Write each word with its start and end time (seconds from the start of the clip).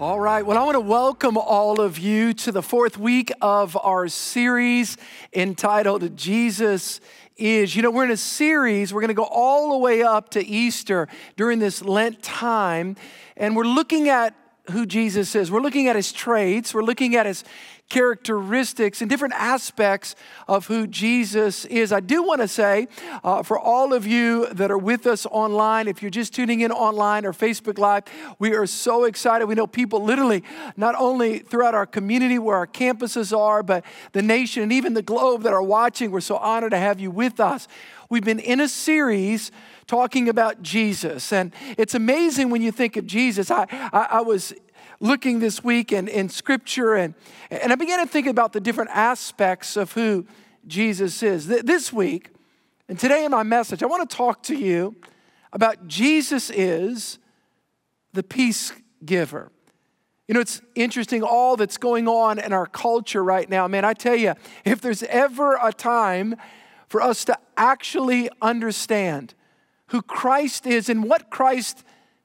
All 0.00 0.18
right. 0.18 0.44
Well, 0.44 0.58
I 0.58 0.64
want 0.64 0.74
to 0.74 0.80
welcome 0.80 1.38
all 1.38 1.80
of 1.80 2.00
you 2.00 2.34
to 2.34 2.50
the 2.50 2.62
fourth 2.62 2.98
week 2.98 3.30
of 3.40 3.78
our 3.80 4.08
series 4.08 4.96
entitled 5.32 6.16
Jesus 6.16 7.00
is. 7.36 7.76
You 7.76 7.82
know, 7.82 7.92
we're 7.92 8.06
in 8.06 8.10
a 8.10 8.16
series, 8.16 8.92
we're 8.92 9.02
going 9.02 9.08
to 9.08 9.14
go 9.14 9.22
all 9.22 9.70
the 9.70 9.78
way 9.78 10.02
up 10.02 10.30
to 10.30 10.44
Easter 10.44 11.06
during 11.36 11.60
this 11.60 11.80
Lent 11.80 12.24
time, 12.24 12.96
and 13.36 13.54
we're 13.54 13.62
looking 13.62 14.08
at 14.08 14.34
who 14.72 14.84
Jesus 14.84 15.36
is. 15.36 15.48
We're 15.48 15.60
looking 15.60 15.86
at 15.86 15.94
his 15.94 16.10
traits, 16.10 16.74
we're 16.74 16.82
looking 16.82 17.14
at 17.14 17.24
his 17.24 17.44
characteristics 17.90 19.00
and 19.00 19.10
different 19.10 19.34
aspects 19.34 20.16
of 20.48 20.66
who 20.66 20.86
Jesus 20.86 21.64
is. 21.66 21.92
I 21.92 22.00
do 22.00 22.22
want 22.22 22.40
to 22.40 22.48
say 22.48 22.88
uh, 23.22 23.42
for 23.42 23.58
all 23.58 23.92
of 23.92 24.06
you 24.06 24.46
that 24.52 24.70
are 24.70 24.78
with 24.78 25.06
us 25.06 25.26
online, 25.26 25.86
if 25.86 26.02
you're 26.02 26.10
just 26.10 26.34
tuning 26.34 26.60
in 26.60 26.72
online 26.72 27.24
or 27.24 27.32
Facebook 27.32 27.78
Live, 27.78 28.04
we 28.38 28.54
are 28.54 28.66
so 28.66 29.04
excited. 29.04 29.46
We 29.46 29.54
know 29.54 29.66
people 29.66 30.02
literally, 30.02 30.42
not 30.76 30.94
only 30.98 31.40
throughout 31.40 31.74
our 31.74 31.86
community 31.86 32.38
where 32.38 32.56
our 32.56 32.66
campuses 32.66 33.36
are, 33.36 33.62
but 33.62 33.84
the 34.12 34.22
nation 34.22 34.62
and 34.62 34.72
even 34.72 34.94
the 34.94 35.02
globe 35.02 35.42
that 35.42 35.52
are 35.52 35.62
watching. 35.62 36.10
We're 36.10 36.20
so 36.20 36.36
honored 36.36 36.70
to 36.70 36.78
have 36.78 36.98
you 36.98 37.10
with 37.10 37.38
us. 37.38 37.68
We've 38.08 38.24
been 38.24 38.40
in 38.40 38.60
a 38.60 38.68
series 38.68 39.52
talking 39.86 40.28
about 40.28 40.62
Jesus. 40.62 41.32
And 41.32 41.52
it's 41.76 41.94
amazing 41.94 42.50
when 42.50 42.62
you 42.62 42.72
think 42.72 42.96
of 42.96 43.06
Jesus. 43.06 43.50
I, 43.50 43.66
I, 43.70 44.08
I 44.10 44.20
was 44.22 44.54
looking 45.00 45.40
this 45.40 45.62
week 45.62 45.92
in, 45.92 46.08
in 46.08 46.28
scripture 46.28 46.94
and, 46.94 47.14
and 47.50 47.72
I 47.72 47.76
began 47.76 47.98
to 48.00 48.06
think 48.06 48.26
about 48.26 48.52
the 48.52 48.60
different 48.60 48.90
aspects 48.92 49.76
of 49.76 49.92
who 49.92 50.26
Jesus 50.66 51.22
is. 51.22 51.46
This 51.46 51.92
week, 51.92 52.30
and 52.88 52.98
today 52.98 53.24
in 53.24 53.30
my 53.30 53.42
message, 53.42 53.82
I 53.82 53.86
want 53.86 54.08
to 54.08 54.16
talk 54.16 54.42
to 54.44 54.56
you 54.56 54.96
about 55.52 55.86
Jesus 55.86 56.50
is 56.50 57.18
the 58.12 58.22
peace 58.22 58.72
giver. 59.04 59.50
You 60.26 60.34
know, 60.34 60.40
it's 60.40 60.62
interesting 60.74 61.22
all 61.22 61.56
that's 61.56 61.76
going 61.76 62.08
on 62.08 62.38
in 62.38 62.52
our 62.52 62.66
culture 62.66 63.22
right 63.22 63.48
now. 63.48 63.68
Man, 63.68 63.84
I 63.84 63.92
tell 63.92 64.16
you, 64.16 64.34
if 64.64 64.80
there's 64.80 65.02
ever 65.04 65.58
a 65.62 65.72
time 65.72 66.36
for 66.88 67.02
us 67.02 67.24
to 67.26 67.38
actually 67.56 68.30
understand 68.40 69.34
who 69.88 70.00
Christ 70.00 70.66
is 70.66 70.88
and 70.88 71.04
what 71.04 71.30
Christ 71.30 71.84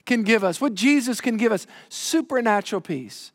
can 0.09 0.23
give 0.23 0.43
us, 0.43 0.59
what 0.59 0.73
Jesus 0.73 1.21
can 1.21 1.37
give 1.37 1.51
us 1.51 1.67
supernatural 1.87 2.81
peace. 2.81 3.31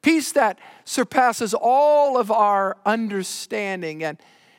Peace 0.00 0.32
that 0.32 0.58
surpasses 0.86 1.52
all 1.52 2.16
of 2.16 2.30
our 2.30 2.78
understanding. 2.86 4.02
And 4.02 4.16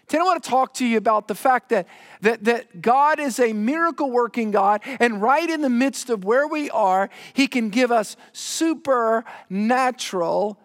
today 0.07 0.19
I 0.19 0.23
want 0.23 0.43
to 0.43 0.49
talk 0.49 0.75
to 0.75 0.85
you 0.85 0.97
about 0.97 1.27
the 1.27 1.33
fact 1.33 1.69
that, 1.69 1.87
that, 2.21 2.43
that 2.43 2.83
God 2.83 3.19
is 3.19 3.39
a 3.39 3.53
miracle 3.53 4.11
working 4.11 4.51
God, 4.51 4.81
and 4.99 5.19
right 5.19 5.49
in 5.49 5.61
the 5.61 5.69
midst 5.69 6.11
of 6.11 6.23
where 6.23 6.47
we 6.47 6.69
are, 6.69 7.09
He 7.33 7.47
can 7.47 7.69
give 7.69 7.91
us 7.91 8.15
supernatural 8.33 10.59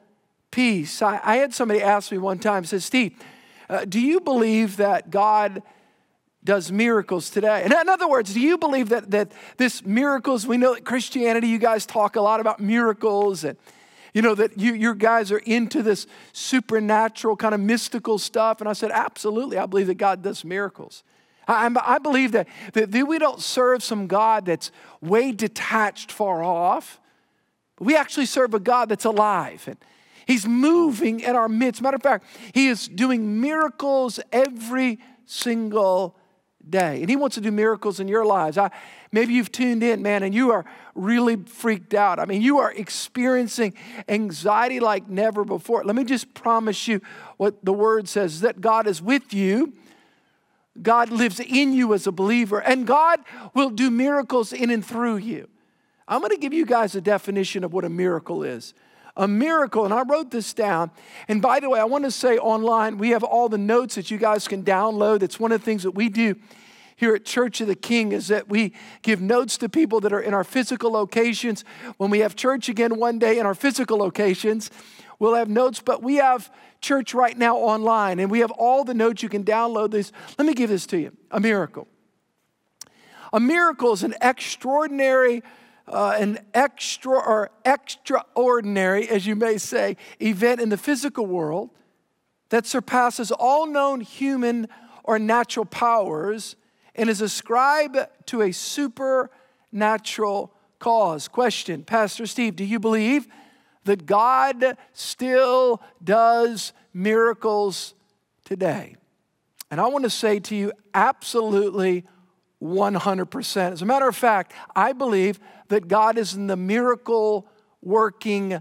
peace. 0.51 1.01
I, 1.01 1.21
I 1.25 1.37
had 1.37 1.55
somebody 1.55 1.81
ask 1.81 2.13
me 2.13 2.19
one 2.19 2.39
time, 2.39 2.67
says, 2.67 2.85
Steve, 2.85 3.19
uh, 3.71 3.87
do 3.87 3.99
you 3.99 4.21
believe 4.21 4.77
that 4.77 5.11
God 5.11 5.63
does 6.45 6.73
miracles 6.73 7.31
today. 7.31 7.63
And 7.63 7.73
in 7.73 7.89
other 7.89 8.09
words, 8.09 8.35
do 8.35 8.41
you 8.41 8.59
believe 8.59 8.89
that, 8.89 9.11
that 9.13 9.33
this 9.57 9.85
miracles, 9.85 10.47
we 10.47 10.57
know 10.57 10.75
that 10.75 10.85
Christianity, 10.85 11.49
you 11.49 11.59
guys 11.59 11.87
talk 11.87 12.17
a 12.17 12.21
lot 12.21 12.41
about 12.41 12.61
miracles 12.61 13.45
and 13.45 13.57
you 14.13 14.21
know 14.21 14.35
that 14.35 14.59
you, 14.59 14.75
your 14.75 14.95
guys 14.95 15.33
are 15.33 15.39
into 15.39 15.83
this 15.83 16.07
supernatural 16.33 17.37
kind 17.37 17.55
of 17.55 17.61
mystical 17.61 18.19
stuff. 18.19 18.61
And 18.61 18.69
I 18.69 18.75
said, 18.75 18.91
absolutely, 18.91 19.57
I 19.57 19.67
believe 19.67 19.87
that 19.87 19.95
God 19.95 20.23
does 20.23 20.45
miracles. 20.45 21.03
I, 21.49 21.75
I 21.85 21.99
believe 21.99 22.33
that, 22.33 22.47
that 22.75 22.93
we 22.93 23.19
don't 23.19 23.41
serve 23.41 23.83
some 23.83 24.07
God 24.07 24.47
that's 24.47 24.71
way 25.01 25.33
detached, 25.33 26.13
far 26.13 26.43
off. 26.43 27.01
We 27.79 27.97
actually 27.97 28.27
serve 28.27 28.55
a 28.55 28.61
God 28.61 28.89
that's 28.91 29.05
alive. 29.05 29.65
And 29.67 29.79
He's 30.27 30.47
moving 30.47 31.21
in 31.21 31.35
our 31.35 31.49
midst. 31.49 31.83
Matter 31.83 31.97
of 31.97 32.03
fact, 32.03 32.27
He 32.53 32.69
is 32.69 32.87
doing 32.89 33.41
miracles 33.41 34.21
every 34.31 35.01
single 35.25 36.17
day. 36.69 37.01
And 37.01 37.09
He 37.09 37.17
wants 37.17 37.35
to 37.35 37.41
do 37.41 37.51
miracles 37.51 38.01
in 38.01 38.09
your 38.09 38.25
lives. 38.25 38.59
I, 38.59 38.71
maybe 39.11 39.35
you've 39.35 39.53
tuned 39.53 39.83
in, 39.83 40.03
man, 40.03 40.23
and 40.23 40.35
you 40.35 40.51
are 40.51 40.65
really 40.95 41.37
freaked 41.37 41.95
out. 41.95 42.19
I 42.19 42.25
mean, 42.25 42.43
you 42.43 42.59
are 42.59 42.73
experiencing 42.73 43.75
anxiety 44.09 44.81
like 44.81 45.09
never 45.09 45.45
before. 45.45 45.85
Let 45.85 45.97
me 45.97 46.05
just 46.05 46.35
promise 46.35 46.89
you 46.89 47.01
what 47.37 47.65
the 47.65 47.73
word 47.73 48.09
says 48.09 48.41
that 48.41 48.61
God 48.61 48.87
is 48.87 49.01
with 49.03 49.33
you. 49.33 49.73
God 50.81 51.11
lives 51.11 51.39
in 51.39 51.75
you 51.75 51.93
as 51.93 52.07
a 52.07 52.13
believer, 52.13 52.59
and 52.59 52.87
God 52.87 53.21
will 53.55 53.71
do 53.71 53.91
miracles 53.91 54.53
in 54.53 54.71
and 54.71 54.85
through 54.85 55.17
you. 55.17 55.49
I'm 56.09 56.21
going 56.21 56.31
to 56.31 56.39
give 56.39 56.53
you 56.53 56.67
guys 56.67 56.95
a 56.95 57.01
definition 57.01 57.63
of 57.65 57.73
what 57.73 57.85
a 57.85 57.91
miracle 57.91 58.43
is 58.43 58.75
a 59.17 59.29
miracle. 59.29 59.85
And 59.85 59.93
I 59.93 60.03
wrote 60.03 60.31
this 60.31 60.55
down. 60.55 60.91
And 61.29 61.43
by 61.43 61.61
the 61.61 61.69
way, 61.69 61.81
I 61.81 61.85
want 61.85 62.05
to 62.05 62.11
say 62.11 62.39
online, 62.39 62.99
we 62.99 63.11
have 63.11 63.23
all 63.23 63.49
the 63.49 63.59
notes 63.59 63.95
that 63.97 64.11
you 64.11 64.19
guys 64.19 64.49
can 64.49 64.63
download. 64.63 65.23
It's 65.23 65.39
one 65.39 65.53
of 65.53 65.61
the 65.61 65.65
things 65.65 65.83
that 65.83 65.93
we 65.93 66.09
do 66.09 66.37
here 66.97 67.15
at 67.15 67.25
Church 67.25 67.61
of 67.61 67.67
the 67.67 67.75
King 67.75 68.13
is 68.13 68.29
that 68.29 68.49
we 68.49 68.75
give 69.03 69.21
notes 69.21 69.59
to 69.59 69.69
people 69.69 70.01
that 70.01 70.13
are 70.13 70.21
in 70.21 70.35
our 70.35 70.45
physical 70.45 70.93
locations. 70.93 71.65
When 71.97 72.11
we 72.11 72.21
have 72.21 72.37
church 72.37 72.69
again 72.69 72.97
one 72.99 73.19
day 73.19 73.39
in 73.39 73.47
our 73.47 73.55
physical 73.55 73.99
locations, 73.99 74.71
we'll 75.19 75.35
have 75.35 75.49
notes, 75.49 75.83
but 75.85 76.03
we 76.03 76.17
have 76.17 76.51
church 76.81 77.13
right 77.13 77.37
now 77.37 77.57
online 77.57 78.19
and 78.19 78.31
we 78.31 78.41
have 78.41 78.51
all 78.53 78.85
the 78.85 78.95
notes 78.95 79.23
you 79.23 79.29
can 79.29 79.45
download 79.45 79.91
this. 79.91 80.13
Let 80.39 80.47
me 80.47 80.55
give 80.55 80.71
this 80.71 80.87
to 80.87 80.99
you. 80.99 81.13
A 81.31 81.41
miracle. 81.41 81.89
A 83.33 83.41
miracle 83.41 83.93
is 83.93 84.03
an 84.03 84.15
extraordinary 84.21 85.43
uh, 85.89 86.17
an 86.19 86.39
extra 86.55 87.13
or 87.13 87.51
extraordinary, 87.65 89.09
as 89.09 89.27
you 89.27 89.37
may 89.37 89.59
say, 89.59 89.97
event 90.21 90.61
in 90.61 90.69
the 90.69 90.77
physical 90.77 91.27
world 91.27 91.71
that 92.51 92.67
surpasses 92.67 93.33
all 93.33 93.67
known 93.67 94.01
human 94.01 94.69
or 95.05 95.19
natural 95.19 95.65
powers 95.65 96.57
and 96.95 97.09
is 97.09 97.21
ascribed 97.21 97.97
to 98.27 98.43
a 98.43 98.53
supernatural 98.53 100.53
cause. 100.79 101.29
Question 101.29 101.85
Pastor 101.85 102.27
Steve, 102.27 102.57
do 102.57 102.65
you 102.65 102.79
believe 102.79 103.27
that 103.85 104.07
God 104.07 104.77
still 104.93 105.83
does 106.03 106.73
miracles 106.93 107.95
today? 108.45 108.97
And 109.71 109.81
I 109.81 109.87
want 109.87 110.05
to 110.05 110.11
say 110.11 110.39
to 110.39 110.55
you, 110.55 110.73
absolutely 110.93 112.05
100%. 112.63 113.73
As 113.73 113.83
a 113.83 113.87
matter 113.87 114.07
of 114.07 114.17
fact, 114.17 114.53
I 114.77 114.93
believe 114.93 115.41
that 115.69 115.89
God 115.89 116.17
is 116.17 116.35
in 116.35 116.47
the 116.47 116.57
miracle 116.57 117.49
working 117.83 118.61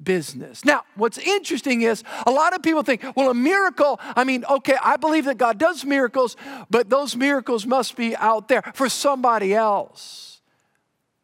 business. 0.00 0.64
Now, 0.64 0.82
what's 0.94 1.18
interesting 1.18 1.82
is 1.82 2.04
a 2.26 2.30
lot 2.30 2.54
of 2.54 2.62
people 2.62 2.82
think, 2.82 3.04
well, 3.16 3.30
a 3.30 3.34
miracle, 3.34 3.98
I 4.00 4.22
mean, 4.22 4.44
okay, 4.48 4.76
I 4.82 4.96
believe 4.96 5.24
that 5.24 5.38
God 5.38 5.58
does 5.58 5.84
miracles, 5.84 6.36
but 6.70 6.88
those 6.88 7.16
miracles 7.16 7.66
must 7.66 7.96
be 7.96 8.14
out 8.16 8.46
there 8.46 8.62
for 8.74 8.88
somebody 8.88 9.54
else. 9.54 10.40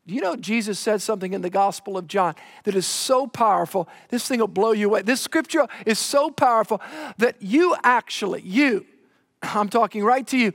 You 0.06 0.20
know 0.20 0.36
Jesus 0.36 0.78
said 0.78 1.00
something 1.00 1.32
in 1.32 1.40
the 1.40 1.48
Gospel 1.48 1.96
of 1.96 2.06
John 2.06 2.34
that 2.64 2.74
is 2.74 2.86
so 2.86 3.26
powerful? 3.26 3.88
This 4.10 4.26
thing 4.28 4.40
will 4.40 4.48
blow 4.48 4.72
you 4.72 4.88
away. 4.88 5.02
This 5.02 5.20
scripture 5.20 5.66
is 5.86 5.98
so 5.98 6.30
powerful 6.30 6.82
that 7.16 7.36
you 7.40 7.74
actually, 7.82 8.42
you, 8.42 8.84
I'm 9.42 9.70
talking 9.70 10.04
right 10.04 10.26
to 10.26 10.36
you, 10.36 10.52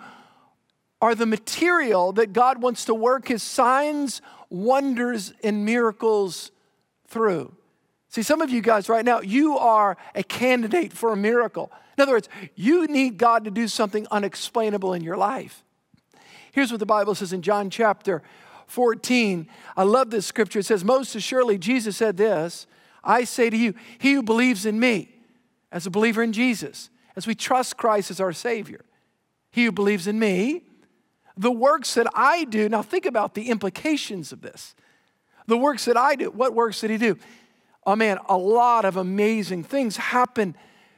are 1.01 1.15
the 1.15 1.25
material 1.25 2.11
that 2.13 2.33
God 2.33 2.61
wants 2.61 2.85
to 2.85 2.93
work 2.93 3.27
his 3.27 3.41
signs, 3.41 4.21
wonders, 4.49 5.33
and 5.43 5.65
miracles 5.65 6.51
through. 7.07 7.53
See, 8.09 8.23
some 8.23 8.41
of 8.41 8.49
you 8.49 8.61
guys 8.61 8.89
right 8.89 9.05
now, 9.05 9.21
you 9.21 9.57
are 9.57 9.95
a 10.15 10.23
candidate 10.23 10.93
for 10.93 11.13
a 11.13 11.17
miracle. 11.17 11.71
In 11.97 12.01
other 12.01 12.13
words, 12.13 12.27
you 12.55 12.87
need 12.87 13.17
God 13.17 13.43
to 13.45 13.51
do 13.51 13.67
something 13.67 14.07
unexplainable 14.09 14.93
in 14.93 15.03
your 15.03 15.17
life. 15.17 15.63
Here's 16.51 16.71
what 16.71 16.79
the 16.79 16.85
Bible 16.85 17.13
says 17.13 17.33
in 17.33 17.41
John 17.41 17.69
chapter 17.69 18.23
14. 18.67 19.47
I 19.77 19.83
love 19.83 20.09
this 20.09 20.25
scripture. 20.25 20.59
It 20.59 20.65
says, 20.65 20.83
Most 20.83 21.15
assuredly, 21.15 21.57
Jesus 21.57 21.97
said 21.97 22.17
this 22.17 22.67
I 23.03 23.23
say 23.23 23.49
to 23.49 23.57
you, 23.57 23.73
he 23.97 24.13
who 24.13 24.23
believes 24.23 24.65
in 24.65 24.79
me, 24.79 25.15
as 25.71 25.85
a 25.85 25.91
believer 25.91 26.23
in 26.23 26.33
Jesus, 26.33 26.89
as 27.15 27.27
we 27.27 27.35
trust 27.35 27.77
Christ 27.77 28.11
as 28.11 28.19
our 28.19 28.33
Savior, 28.33 28.85
he 29.51 29.65
who 29.65 29.71
believes 29.71 30.07
in 30.07 30.17
me, 30.19 30.63
the 31.39 31.51
works 31.51 31.93
that 31.93 32.05
I 32.13 32.43
do, 32.43 32.67
now 32.67 32.81
think 32.81 33.05
about 33.05 33.33
the 33.33 33.49
implications 33.49 34.33
of 34.33 34.41
this. 34.41 34.75
The 35.47 35.57
works 35.57 35.85
that 35.85 35.95
I 35.95 36.15
do, 36.15 36.29
what 36.29 36.53
works 36.53 36.81
did 36.81 36.91
he 36.91 36.97
do? 36.97 37.17
Oh 37.85 37.95
man, 37.95 38.19
a 38.27 38.37
lot 38.37 38.83
of 38.83 38.97
amazing 38.97 39.63
things 39.63 39.95
happen 39.95 40.53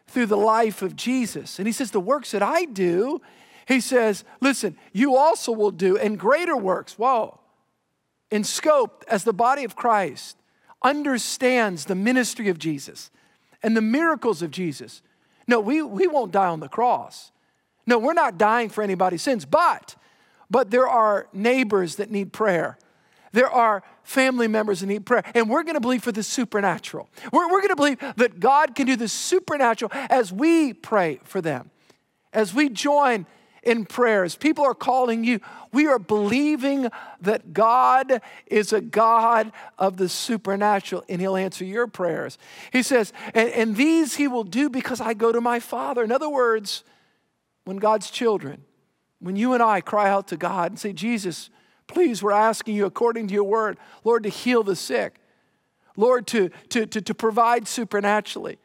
through 0.07 0.25
the 0.25 0.37
life 0.37 0.81
of 0.81 0.95
Jesus. 0.95 1.59
And 1.59 1.67
he 1.67 1.71
says, 1.71 1.91
The 1.91 1.99
works 1.99 2.31
that 2.31 2.41
I 2.41 2.65
do, 2.65 3.21
he 3.67 3.79
says, 3.79 4.23
Listen, 4.41 4.75
you 4.91 5.15
also 5.15 5.51
will 5.51 5.69
do, 5.69 5.95
and 5.95 6.17
greater 6.17 6.57
works. 6.57 6.97
Whoa. 6.97 7.39
In 8.31 8.43
scope, 8.43 9.05
as 9.07 9.23
the 9.23 9.33
body 9.33 9.63
of 9.63 9.75
Christ 9.75 10.37
understands 10.81 11.85
the 11.85 11.95
ministry 11.95 12.49
of 12.49 12.57
Jesus 12.57 13.11
and 13.61 13.77
the 13.77 13.81
miracles 13.81 14.41
of 14.41 14.49
Jesus. 14.49 15.03
No, 15.47 15.59
we, 15.59 15.83
we 15.83 16.07
won't 16.07 16.31
die 16.31 16.47
on 16.47 16.61
the 16.61 16.67
cross. 16.67 17.31
No, 17.85 17.99
we're 17.99 18.13
not 18.13 18.39
dying 18.39 18.69
for 18.69 18.83
anybody's 18.83 19.21
sins, 19.21 19.45
but 19.45 19.95
but 20.51 20.69
there 20.69 20.87
are 20.87 21.27
neighbors 21.33 21.95
that 21.95 22.11
need 22.11 22.31
prayer. 22.33 22.77
there 23.33 23.49
are 23.49 23.81
family 24.03 24.47
members 24.47 24.81
that 24.81 24.87
need 24.87 25.05
prayer. 25.05 25.23
And 25.33 25.49
we're 25.49 25.63
going 25.63 25.75
to 25.75 25.81
believe 25.81 26.03
for 26.03 26.11
the 26.11 26.21
supernatural. 26.23 27.09
We're, 27.31 27.49
we're 27.49 27.61
going 27.61 27.69
to 27.69 27.75
believe 27.77 27.99
that 28.17 28.41
God 28.41 28.75
can 28.75 28.85
do 28.85 28.97
the 28.97 29.07
supernatural 29.07 29.89
as 29.93 30.33
we 30.33 30.73
pray 30.73 31.21
for 31.23 31.39
them, 31.39 31.71
as 32.33 32.53
we 32.53 32.67
join 32.67 33.25
in 33.63 33.85
prayers. 33.85 34.35
People 34.35 34.65
are 34.65 34.73
calling 34.73 35.23
you. 35.23 35.39
We 35.71 35.87
are 35.87 35.99
believing 35.99 36.89
that 37.21 37.53
God 37.53 38.21
is 38.47 38.73
a 38.73 38.81
God 38.81 39.53
of 39.77 39.95
the 39.95 40.09
supernatural 40.09 41.05
and 41.07 41.21
He'll 41.21 41.37
answer 41.37 41.63
your 41.63 41.87
prayers. 41.87 42.37
He 42.73 42.83
says, 42.83 43.13
and, 43.33 43.49
and 43.51 43.75
these 43.77 44.15
He 44.15 44.27
will 44.27 44.43
do 44.43 44.69
because 44.69 44.99
I 44.99 45.13
go 45.13 45.31
to 45.31 45.39
my 45.39 45.59
Father. 45.59 46.03
In 46.03 46.11
other 46.11 46.29
words, 46.29 46.83
when 47.63 47.77
God's 47.77 48.09
children, 48.09 48.65
when 49.21 49.37
you 49.37 49.53
and 49.53 49.63
I 49.63 49.79
cry 49.79 50.09
out 50.09 50.27
to 50.29 50.37
God 50.37 50.71
and 50.71 50.79
say, 50.79 50.91
Jesus, 50.91 51.49
Please, 51.91 52.23
we're 52.23 52.31
asking 52.31 52.75
you, 52.75 52.85
according 52.85 53.27
to 53.27 53.33
your 53.33 53.43
word, 53.43 53.77
Lord, 54.03 54.23
to 54.23 54.29
heal 54.29 54.63
the 54.63 54.75
sick. 54.75 55.15
Lord, 55.97 56.25
to, 56.27 56.49
to, 56.69 56.85
to, 56.85 57.01
to 57.01 57.13
provide 57.13 57.67
supernaturally. 57.67 58.59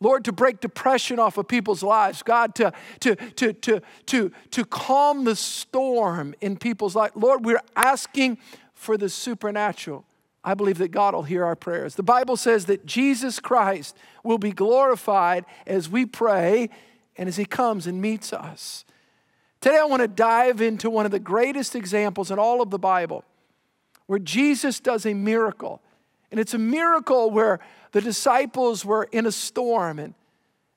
Lord, 0.00 0.24
to 0.24 0.32
break 0.32 0.60
depression 0.60 1.18
off 1.18 1.36
of 1.36 1.46
people's 1.46 1.82
lives. 1.82 2.22
God, 2.22 2.54
to, 2.54 2.72
to, 3.00 3.16
to, 3.16 3.52
to, 3.52 3.82
to, 4.06 4.32
to 4.50 4.64
calm 4.64 5.24
the 5.24 5.36
storm 5.36 6.34
in 6.40 6.56
people's 6.56 6.96
lives. 6.96 7.12
Lord, 7.14 7.44
we're 7.44 7.60
asking 7.76 8.38
for 8.72 8.96
the 8.96 9.10
supernatural. 9.10 10.06
I 10.42 10.54
believe 10.54 10.78
that 10.78 10.88
God 10.88 11.12
will 11.12 11.24
hear 11.24 11.44
our 11.44 11.56
prayers. 11.56 11.96
The 11.96 12.02
Bible 12.02 12.38
says 12.38 12.64
that 12.64 12.86
Jesus 12.86 13.40
Christ 13.40 13.94
will 14.24 14.38
be 14.38 14.52
glorified 14.52 15.44
as 15.66 15.90
we 15.90 16.06
pray 16.06 16.70
and 17.18 17.28
as 17.28 17.36
He 17.36 17.44
comes 17.44 17.86
and 17.86 18.00
meets 18.00 18.32
us. 18.32 18.86
Today, 19.60 19.78
I 19.78 19.84
want 19.84 20.00
to 20.02 20.08
dive 20.08 20.60
into 20.60 20.88
one 20.88 21.04
of 21.04 21.12
the 21.12 21.18
greatest 21.18 21.74
examples 21.74 22.30
in 22.30 22.38
all 22.38 22.62
of 22.62 22.70
the 22.70 22.78
Bible 22.78 23.24
where 24.06 24.18
Jesus 24.18 24.80
does 24.80 25.04
a 25.06 25.14
miracle. 25.14 25.80
And 26.30 26.40
it's 26.40 26.54
a 26.54 26.58
miracle 26.58 27.30
where 27.30 27.60
the 27.92 28.00
disciples 28.00 28.84
were 28.84 29.08
in 29.12 29.26
a 29.26 29.32
storm 29.32 29.98
and, 29.98 30.14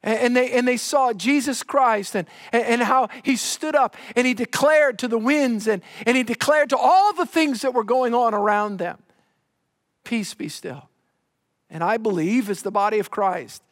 and, 0.03 0.35
they, 0.35 0.51
and 0.51 0.68
they 0.68 0.77
saw 0.77 1.13
Jesus 1.13 1.63
Christ 1.63 2.15
and, 2.15 2.27
and 2.51 2.81
how 2.81 3.07
he 3.24 3.35
stood 3.38 3.75
up 3.75 3.95
and 4.15 4.27
he 4.27 4.33
declared 4.33 5.00
to 5.00 5.07
the 5.07 5.18
winds 5.18 5.68
and, 5.68 5.81
and 6.06 6.18
he 6.18 6.24
declared 6.24 6.69
to 6.71 6.77
all 6.77 7.13
the 7.13 7.25
things 7.25 7.62
that 7.62 7.74
were 7.74 7.83
going 7.83 8.13
on 8.13 8.33
around 8.33 8.77
them 8.77 8.97
Peace 10.03 10.33
be 10.33 10.50
still. 10.50 10.89
And 11.69 11.83
I 11.83 11.97
believe, 11.97 12.50
as 12.50 12.62
the 12.62 12.71
body 12.71 13.00
of 13.00 13.09
Christ, 13.09 13.63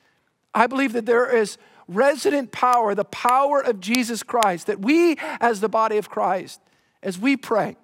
I 0.53 0.67
believe 0.67 0.93
that 0.93 1.05
there 1.05 1.29
is 1.35 1.57
resident 1.95 2.51
power, 2.51 2.95
the 2.95 3.05
power 3.05 3.61
of 3.61 3.79
Jesus 3.79 4.23
Christ, 4.23 4.67
that 4.67 4.79
we, 4.79 5.17
as 5.39 5.59
the 5.59 5.69
body 5.69 5.97
of 5.97 6.09
Christ, 6.09 6.59
as 7.03 7.17
we 7.17 7.37
pray, 7.37 7.77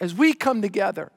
as 0.00 0.14
we 0.14 0.32
come 0.32 0.62
together, 0.62 1.10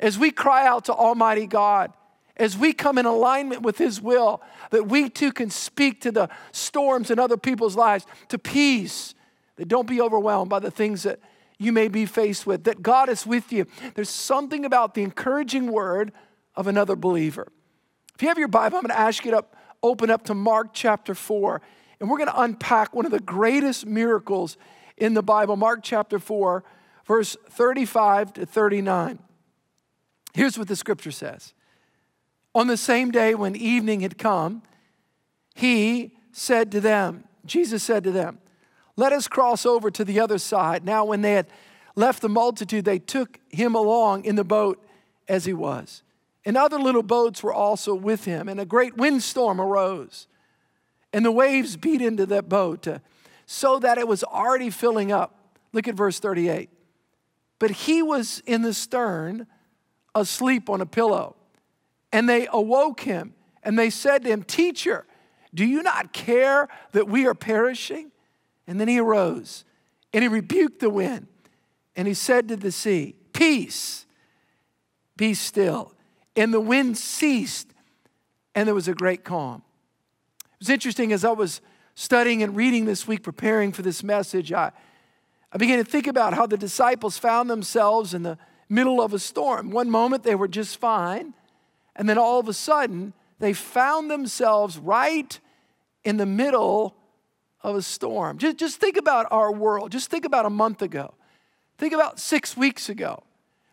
as 0.00 0.18
we 0.18 0.30
cry 0.30 0.66
out 0.66 0.84
to 0.86 0.92
Almighty 0.92 1.46
God, 1.46 1.92
as 2.36 2.56
we 2.56 2.72
come 2.72 2.98
in 2.98 3.06
alignment 3.06 3.62
with 3.62 3.78
His 3.78 4.00
will, 4.00 4.40
that 4.70 4.88
we 4.88 5.10
too 5.10 5.32
can 5.32 5.50
speak 5.50 6.00
to 6.02 6.12
the 6.12 6.28
storms 6.52 7.10
in 7.10 7.18
other 7.18 7.36
people's 7.36 7.76
lives, 7.76 8.06
to 8.28 8.38
peace, 8.38 9.14
that 9.56 9.66
don't 9.66 9.88
be 9.88 10.00
overwhelmed 10.00 10.48
by 10.48 10.60
the 10.60 10.70
things 10.70 11.02
that 11.02 11.18
you 11.58 11.72
may 11.72 11.88
be 11.88 12.06
faced 12.06 12.46
with, 12.46 12.64
that 12.64 12.80
God 12.80 13.08
is 13.08 13.26
with 13.26 13.52
you. 13.52 13.66
There's 13.94 14.08
something 14.08 14.64
about 14.64 14.94
the 14.94 15.02
encouraging 15.02 15.72
word 15.72 16.12
of 16.54 16.68
another 16.68 16.94
believer. 16.94 17.48
If 18.14 18.22
you 18.22 18.28
have 18.28 18.38
your 18.38 18.48
Bible, 18.48 18.78
I'm 18.78 18.84
going 18.84 18.94
to 18.94 19.00
ask 19.00 19.24
you 19.24 19.32
to 19.32 19.44
open 19.82 20.10
up 20.10 20.24
to 20.24 20.34
Mark 20.34 20.68
chapter 20.72 21.14
4, 21.14 21.60
and 22.00 22.10
we're 22.10 22.18
going 22.18 22.30
to 22.30 22.40
unpack 22.40 22.94
one 22.94 23.06
of 23.06 23.12
the 23.12 23.20
greatest 23.20 23.86
miracles 23.86 24.56
in 24.96 25.14
the 25.14 25.22
Bible, 25.22 25.56
Mark 25.56 25.80
chapter 25.82 26.18
4, 26.18 26.64
verse 27.06 27.36
35 27.50 28.34
to 28.34 28.46
39. 28.46 29.18
Here's 30.34 30.58
what 30.58 30.68
the 30.68 30.76
scripture 30.76 31.10
says 31.10 31.54
On 32.54 32.66
the 32.66 32.76
same 32.76 33.10
day 33.10 33.34
when 33.34 33.56
evening 33.56 34.00
had 34.00 34.18
come, 34.18 34.62
he 35.54 36.12
said 36.32 36.70
to 36.72 36.80
them, 36.80 37.24
Jesus 37.44 37.82
said 37.82 38.04
to 38.04 38.12
them, 38.12 38.38
Let 38.96 39.12
us 39.12 39.26
cross 39.26 39.66
over 39.66 39.90
to 39.90 40.04
the 40.04 40.20
other 40.20 40.38
side. 40.38 40.84
Now, 40.84 41.04
when 41.04 41.22
they 41.22 41.32
had 41.32 41.48
left 41.96 42.22
the 42.22 42.28
multitude, 42.28 42.84
they 42.84 42.98
took 42.98 43.40
him 43.48 43.74
along 43.74 44.24
in 44.24 44.36
the 44.36 44.44
boat 44.44 44.84
as 45.26 45.44
he 45.44 45.52
was. 45.52 46.02
And 46.48 46.56
other 46.56 46.78
little 46.78 47.02
boats 47.02 47.42
were 47.42 47.52
also 47.52 47.94
with 47.94 48.24
him, 48.24 48.48
and 48.48 48.58
a 48.58 48.64
great 48.64 48.96
windstorm 48.96 49.60
arose. 49.60 50.28
And 51.12 51.22
the 51.22 51.30
waves 51.30 51.76
beat 51.76 52.00
into 52.00 52.24
that 52.24 52.48
boat 52.48 52.88
uh, 52.88 53.00
so 53.44 53.78
that 53.80 53.98
it 53.98 54.08
was 54.08 54.24
already 54.24 54.70
filling 54.70 55.12
up. 55.12 55.52
Look 55.74 55.86
at 55.88 55.94
verse 55.94 56.18
38. 56.18 56.70
But 57.58 57.72
he 57.72 58.02
was 58.02 58.42
in 58.46 58.62
the 58.62 58.72
stern, 58.72 59.46
asleep 60.14 60.70
on 60.70 60.80
a 60.80 60.86
pillow. 60.86 61.36
And 62.14 62.26
they 62.26 62.48
awoke 62.50 63.00
him, 63.00 63.34
and 63.62 63.78
they 63.78 63.90
said 63.90 64.24
to 64.24 64.30
him, 64.30 64.42
Teacher, 64.42 65.04
do 65.52 65.66
you 65.66 65.82
not 65.82 66.14
care 66.14 66.70
that 66.92 67.08
we 67.08 67.26
are 67.26 67.34
perishing? 67.34 68.10
And 68.66 68.80
then 68.80 68.88
he 68.88 68.98
arose, 68.98 69.66
and 70.14 70.22
he 70.22 70.28
rebuked 70.28 70.80
the 70.80 70.88
wind, 70.88 71.26
and 71.94 72.08
he 72.08 72.14
said 72.14 72.48
to 72.48 72.56
the 72.56 72.72
sea, 72.72 73.16
Peace, 73.34 74.06
be 75.14 75.34
still 75.34 75.92
and 76.38 76.52
the 76.52 76.60
wind 76.60 76.96
ceased, 76.96 77.68
and 78.54 78.66
there 78.66 78.74
was 78.74 78.88
a 78.88 78.94
great 78.94 79.24
calm. 79.24 79.62
It 80.54 80.60
was 80.60 80.70
interesting 80.70 81.12
as 81.12 81.24
I 81.24 81.30
was 81.30 81.60
studying 81.94 82.42
and 82.42 82.54
reading 82.54 82.84
this 82.84 83.08
week, 83.08 83.22
preparing 83.22 83.72
for 83.72 83.82
this 83.82 84.02
message, 84.02 84.52
I, 84.52 84.70
I 85.52 85.58
began 85.58 85.78
to 85.78 85.84
think 85.84 86.06
about 86.06 86.34
how 86.34 86.46
the 86.46 86.56
disciples 86.56 87.18
found 87.18 87.50
themselves 87.50 88.14
in 88.14 88.22
the 88.22 88.38
middle 88.68 89.00
of 89.00 89.12
a 89.12 89.18
storm. 89.18 89.70
One 89.70 89.90
moment 89.90 90.22
they 90.22 90.34
were 90.34 90.48
just 90.48 90.76
fine, 90.76 91.34
and 91.96 92.08
then 92.08 92.18
all 92.18 92.38
of 92.38 92.48
a 92.48 92.52
sudden 92.52 93.14
they 93.40 93.52
found 93.52 94.10
themselves 94.10 94.78
right 94.78 95.38
in 96.04 96.16
the 96.18 96.26
middle 96.26 96.94
of 97.62 97.74
a 97.74 97.82
storm. 97.82 98.38
Just, 98.38 98.56
just 98.56 98.76
think 98.80 98.96
about 98.96 99.26
our 99.30 99.52
world. 99.52 99.90
Just 99.90 100.10
think 100.10 100.24
about 100.24 100.46
a 100.46 100.50
month 100.50 100.82
ago. 100.82 101.14
Think 101.78 101.92
about 101.92 102.20
six 102.20 102.56
weeks 102.56 102.88
ago. 102.88 103.22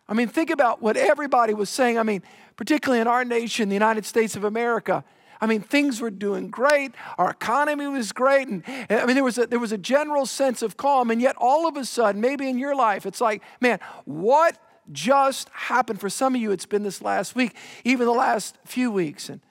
I 0.07 0.13
mean, 0.13 0.27
think 0.27 0.49
about 0.49 0.81
what 0.81 0.97
everybody 0.97 1.53
was 1.53 1.69
saying. 1.69 1.97
I 1.97 2.03
mean, 2.03 2.21
particularly 2.55 3.01
in 3.01 3.07
our 3.07 3.25
nation, 3.25 3.69
the 3.69 3.75
United 3.75 4.05
States 4.05 4.35
of 4.35 4.43
America. 4.43 5.03
I 5.41 5.47
mean, 5.47 5.61
things 5.61 5.99
were 5.99 6.09
doing 6.09 6.49
great. 6.49 6.93
Our 7.17 7.31
economy 7.31 7.87
was 7.87 8.11
great. 8.11 8.47
And 8.47 8.63
I 8.89 9.05
mean, 9.05 9.15
there 9.15 9.23
was, 9.23 9.37
a, 9.37 9.47
there 9.47 9.59
was 9.59 9.71
a 9.71 9.77
general 9.77 10.25
sense 10.25 10.61
of 10.61 10.77
calm. 10.77 11.11
And 11.11 11.21
yet, 11.21 11.35
all 11.37 11.67
of 11.67 11.75
a 11.75 11.85
sudden, 11.85 12.21
maybe 12.21 12.47
in 12.49 12.57
your 12.57 12.75
life, 12.75 13.05
it's 13.05 13.21
like, 13.21 13.43
man, 13.59 13.79
what 14.05 14.57
just 14.91 15.49
happened? 15.49 15.99
For 15.99 16.09
some 16.09 16.35
of 16.35 16.41
you, 16.41 16.51
it's 16.51 16.65
been 16.65 16.83
this 16.83 17.01
last 17.01 17.35
week, 17.35 17.55
even 17.83 18.05
the 18.05 18.13
last 18.13 18.57
few 18.65 18.91
weeks. 18.91 19.29
And, 19.29 19.41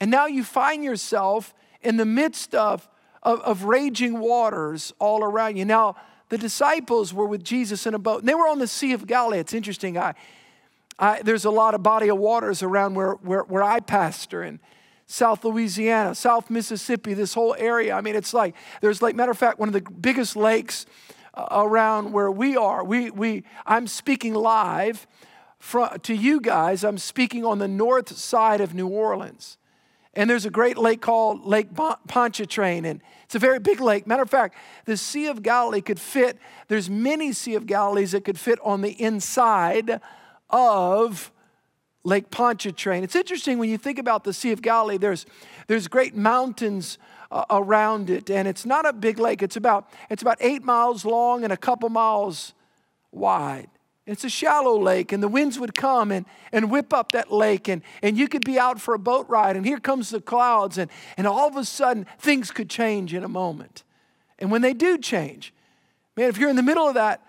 and 0.00 0.10
now 0.10 0.26
you 0.26 0.44
find 0.44 0.84
yourself 0.84 1.54
in 1.80 1.96
the 1.96 2.04
midst 2.04 2.54
of, 2.54 2.88
of, 3.22 3.40
of 3.40 3.64
raging 3.64 4.18
waters 4.18 4.92
all 4.98 5.24
around 5.24 5.56
you. 5.56 5.64
Now, 5.64 5.96
the 6.28 6.38
disciples 6.38 7.14
were 7.14 7.26
with 7.26 7.44
Jesus 7.44 7.86
in 7.86 7.94
a 7.94 7.98
boat, 7.98 8.20
and 8.20 8.28
they 8.28 8.34
were 8.34 8.48
on 8.48 8.58
the 8.58 8.66
Sea 8.66 8.92
of 8.92 9.06
Galilee. 9.06 9.38
It's 9.38 9.54
interesting. 9.54 9.96
I, 9.96 10.14
I, 10.98 11.22
there's 11.22 11.44
a 11.44 11.50
lot 11.50 11.74
of 11.74 11.82
body 11.82 12.08
of 12.08 12.18
waters 12.18 12.62
around 12.62 12.94
where, 12.94 13.12
where, 13.14 13.42
where 13.42 13.62
I 13.62 13.80
pastor 13.80 14.42
in 14.42 14.60
South 15.06 15.44
Louisiana, 15.44 16.14
South 16.14 16.50
Mississippi, 16.50 17.14
this 17.14 17.34
whole 17.34 17.54
area. 17.58 17.94
I 17.94 18.00
mean, 18.00 18.16
it's 18.16 18.34
like, 18.34 18.54
there's 18.80 19.02
like, 19.02 19.14
matter 19.14 19.30
of 19.30 19.38
fact, 19.38 19.58
one 19.58 19.68
of 19.68 19.72
the 19.72 19.88
biggest 19.90 20.36
lakes 20.36 20.86
uh, 21.34 21.46
around 21.50 22.12
where 22.12 22.30
we 22.30 22.56
are. 22.56 22.82
We, 22.82 23.10
we, 23.10 23.44
I'm 23.66 23.86
speaking 23.86 24.34
live 24.34 25.06
to 26.02 26.14
you 26.14 26.40
guys. 26.40 26.82
I'm 26.82 26.98
speaking 26.98 27.44
on 27.44 27.58
the 27.58 27.68
north 27.68 28.16
side 28.16 28.60
of 28.60 28.74
New 28.74 28.88
Orleans. 28.88 29.58
And 30.14 30.30
there's 30.30 30.46
a 30.46 30.50
great 30.50 30.78
lake 30.78 31.02
called 31.02 31.44
Lake 31.44 31.68
Pontchartrain, 31.74 32.86
and 32.86 33.02
it's 33.24 33.34
a 33.34 33.38
very 33.38 33.58
big 33.58 33.80
lake. 33.80 34.06
Matter 34.06 34.22
of 34.22 34.30
fact, 34.30 34.56
the 34.86 34.96
Sea 34.96 35.26
of 35.26 35.42
Galilee 35.42 35.82
could 35.82 36.00
fit, 36.00 36.38
there's 36.68 36.88
many 36.88 37.32
Sea 37.34 37.54
of 37.54 37.66
Galilees 37.66 38.12
that 38.12 38.24
could 38.24 38.38
fit 38.38 38.58
on 38.64 38.80
the 38.80 38.92
inside 38.92 40.00
of 40.50 41.32
Lake 42.04 42.30
Pontchartrain. 42.30 43.02
It's 43.02 43.16
interesting 43.16 43.58
when 43.58 43.68
you 43.68 43.78
think 43.78 43.98
about 43.98 44.24
the 44.24 44.32
Sea 44.32 44.52
of 44.52 44.62
Galilee, 44.62 44.96
there's, 44.96 45.26
there's 45.66 45.88
great 45.88 46.14
mountains 46.14 46.98
uh, 47.32 47.44
around 47.50 48.10
it, 48.10 48.30
and 48.30 48.46
it's 48.46 48.64
not 48.64 48.86
a 48.86 48.92
big 48.92 49.18
lake. 49.18 49.42
It's 49.42 49.56
about, 49.56 49.90
it's 50.08 50.22
about 50.22 50.38
eight 50.40 50.62
miles 50.62 51.04
long 51.04 51.42
and 51.42 51.52
a 51.52 51.56
couple 51.56 51.88
miles 51.88 52.54
wide. 53.10 53.68
It's 54.06 54.22
a 54.22 54.28
shallow 54.28 54.80
lake, 54.80 55.10
and 55.10 55.20
the 55.20 55.28
winds 55.28 55.58
would 55.58 55.74
come 55.74 56.12
and, 56.12 56.26
and 56.52 56.70
whip 56.70 56.94
up 56.94 57.10
that 57.10 57.32
lake, 57.32 57.66
and, 57.66 57.82
and 58.04 58.16
you 58.16 58.28
could 58.28 58.44
be 58.44 58.56
out 58.56 58.80
for 58.80 58.94
a 58.94 59.00
boat 59.00 59.26
ride, 59.28 59.56
and 59.56 59.66
here 59.66 59.80
comes 59.80 60.10
the 60.10 60.20
clouds, 60.20 60.78
and, 60.78 60.88
and 61.16 61.26
all 61.26 61.48
of 61.48 61.56
a 61.56 61.64
sudden, 61.64 62.06
things 62.20 62.52
could 62.52 62.70
change 62.70 63.14
in 63.14 63.24
a 63.24 63.28
moment. 63.28 63.82
And 64.38 64.52
when 64.52 64.62
they 64.62 64.74
do 64.74 64.96
change, 64.96 65.52
man, 66.16 66.28
if 66.28 66.38
you're 66.38 66.50
in 66.50 66.54
the 66.54 66.62
middle 66.62 66.86
of 66.86 66.94
that, 66.94 67.25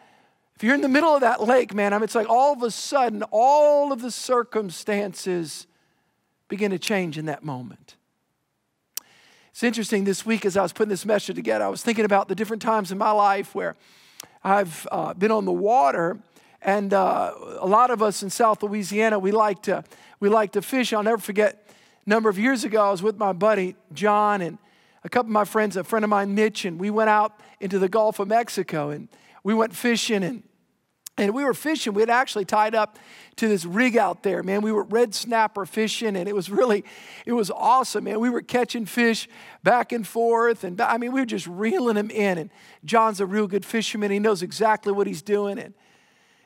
if 0.57 0.63
you're 0.63 0.73
in 0.73 0.81
the 0.81 0.87
middle 0.87 1.13
of 1.13 1.21
that 1.21 1.43
lake, 1.43 1.75
man, 1.75 1.93
I 1.93 1.97
mean, 1.97 2.05
it's 2.05 2.15
like 2.15 2.27
all 2.27 2.51
of 2.51 2.63
a 2.63 2.71
sudden, 2.71 3.21
all 3.29 3.93
of 3.93 4.01
the 4.01 4.09
circumstances 4.09 5.67
begin 6.47 6.71
to 6.71 6.79
change 6.79 7.19
in 7.19 7.27
that 7.27 7.43
moment. 7.43 7.95
It's 9.51 9.61
interesting 9.61 10.03
this 10.03 10.25
week 10.25 10.47
as 10.47 10.57
I 10.57 10.63
was 10.63 10.73
putting 10.73 10.89
this 10.89 11.05
message 11.05 11.35
together, 11.35 11.63
I 11.63 11.67
was 11.67 11.83
thinking 11.83 12.05
about 12.05 12.27
the 12.27 12.33
different 12.33 12.63
times 12.63 12.91
in 12.91 12.97
my 12.97 13.11
life 13.11 13.53
where 13.53 13.75
I've 14.43 14.87
uh, 14.91 15.13
been 15.13 15.29
on 15.29 15.45
the 15.45 15.51
water 15.51 16.17
and 16.63 16.91
uh, 16.91 17.35
a 17.59 17.67
lot 17.67 17.91
of 17.91 18.01
us 18.01 18.23
in 18.23 18.31
South 18.31 18.63
Louisiana, 18.63 19.19
we 19.19 19.31
like 19.31 19.61
to 19.63 19.83
we 20.19 20.27
like 20.27 20.53
to 20.53 20.63
fish. 20.63 20.91
I'll 20.91 21.03
never 21.03 21.21
forget. 21.21 21.69
A 22.07 22.09
number 22.09 22.29
of 22.29 22.39
years 22.39 22.63
ago, 22.63 22.87
I 22.87 22.89
was 22.89 23.03
with 23.03 23.19
my 23.19 23.31
buddy 23.31 23.75
John 23.93 24.41
and 24.41 24.57
a 25.03 25.09
couple 25.09 25.29
of 25.29 25.33
my 25.33 25.45
friends, 25.45 25.77
a 25.77 25.83
friend 25.83 26.03
of 26.03 26.09
mine, 26.09 26.33
Mitch, 26.33 26.65
and 26.65 26.79
we 26.79 26.89
went 26.89 27.11
out 27.11 27.39
into 27.59 27.77
the 27.77 27.87
Gulf 27.87 28.19
of 28.19 28.27
Mexico 28.27 28.89
and 28.89 29.07
we 29.43 29.53
went 29.53 29.75
fishing 29.75 30.23
and 30.23 30.43
and 31.19 31.33
we 31.33 31.43
were 31.43 31.55
fishing. 31.55 31.93
We 31.93 32.03
had 32.03 32.11
actually 32.11 32.45
tied 32.45 32.75
up 32.75 32.99
to 33.37 33.47
this 33.47 33.65
rig 33.65 33.97
out 33.97 34.21
there, 34.21 34.43
man. 34.43 34.61
We 34.61 34.71
were 34.71 34.83
red 34.83 35.15
snapper 35.15 35.65
fishing, 35.65 36.15
and 36.15 36.29
it 36.29 36.35
was 36.35 36.49
really, 36.49 36.85
it 37.25 37.33
was 37.33 37.49
awesome, 37.49 38.03
man. 38.03 38.19
We 38.19 38.29
were 38.29 38.43
catching 38.43 38.85
fish 38.85 39.27
back 39.63 39.91
and 39.91 40.05
forth, 40.05 40.63
and 40.63 40.79
I 40.79 40.97
mean, 40.97 41.11
we 41.11 41.19
were 41.19 41.25
just 41.25 41.47
reeling 41.47 41.95
them 41.95 42.11
in. 42.11 42.37
And 42.37 42.49
John's 42.85 43.19
a 43.19 43.25
real 43.25 43.47
good 43.47 43.65
fisherman. 43.65 44.11
He 44.11 44.19
knows 44.19 44.43
exactly 44.43 44.93
what 44.93 45.07
he's 45.07 45.23
doing. 45.23 45.57
And 45.57 45.73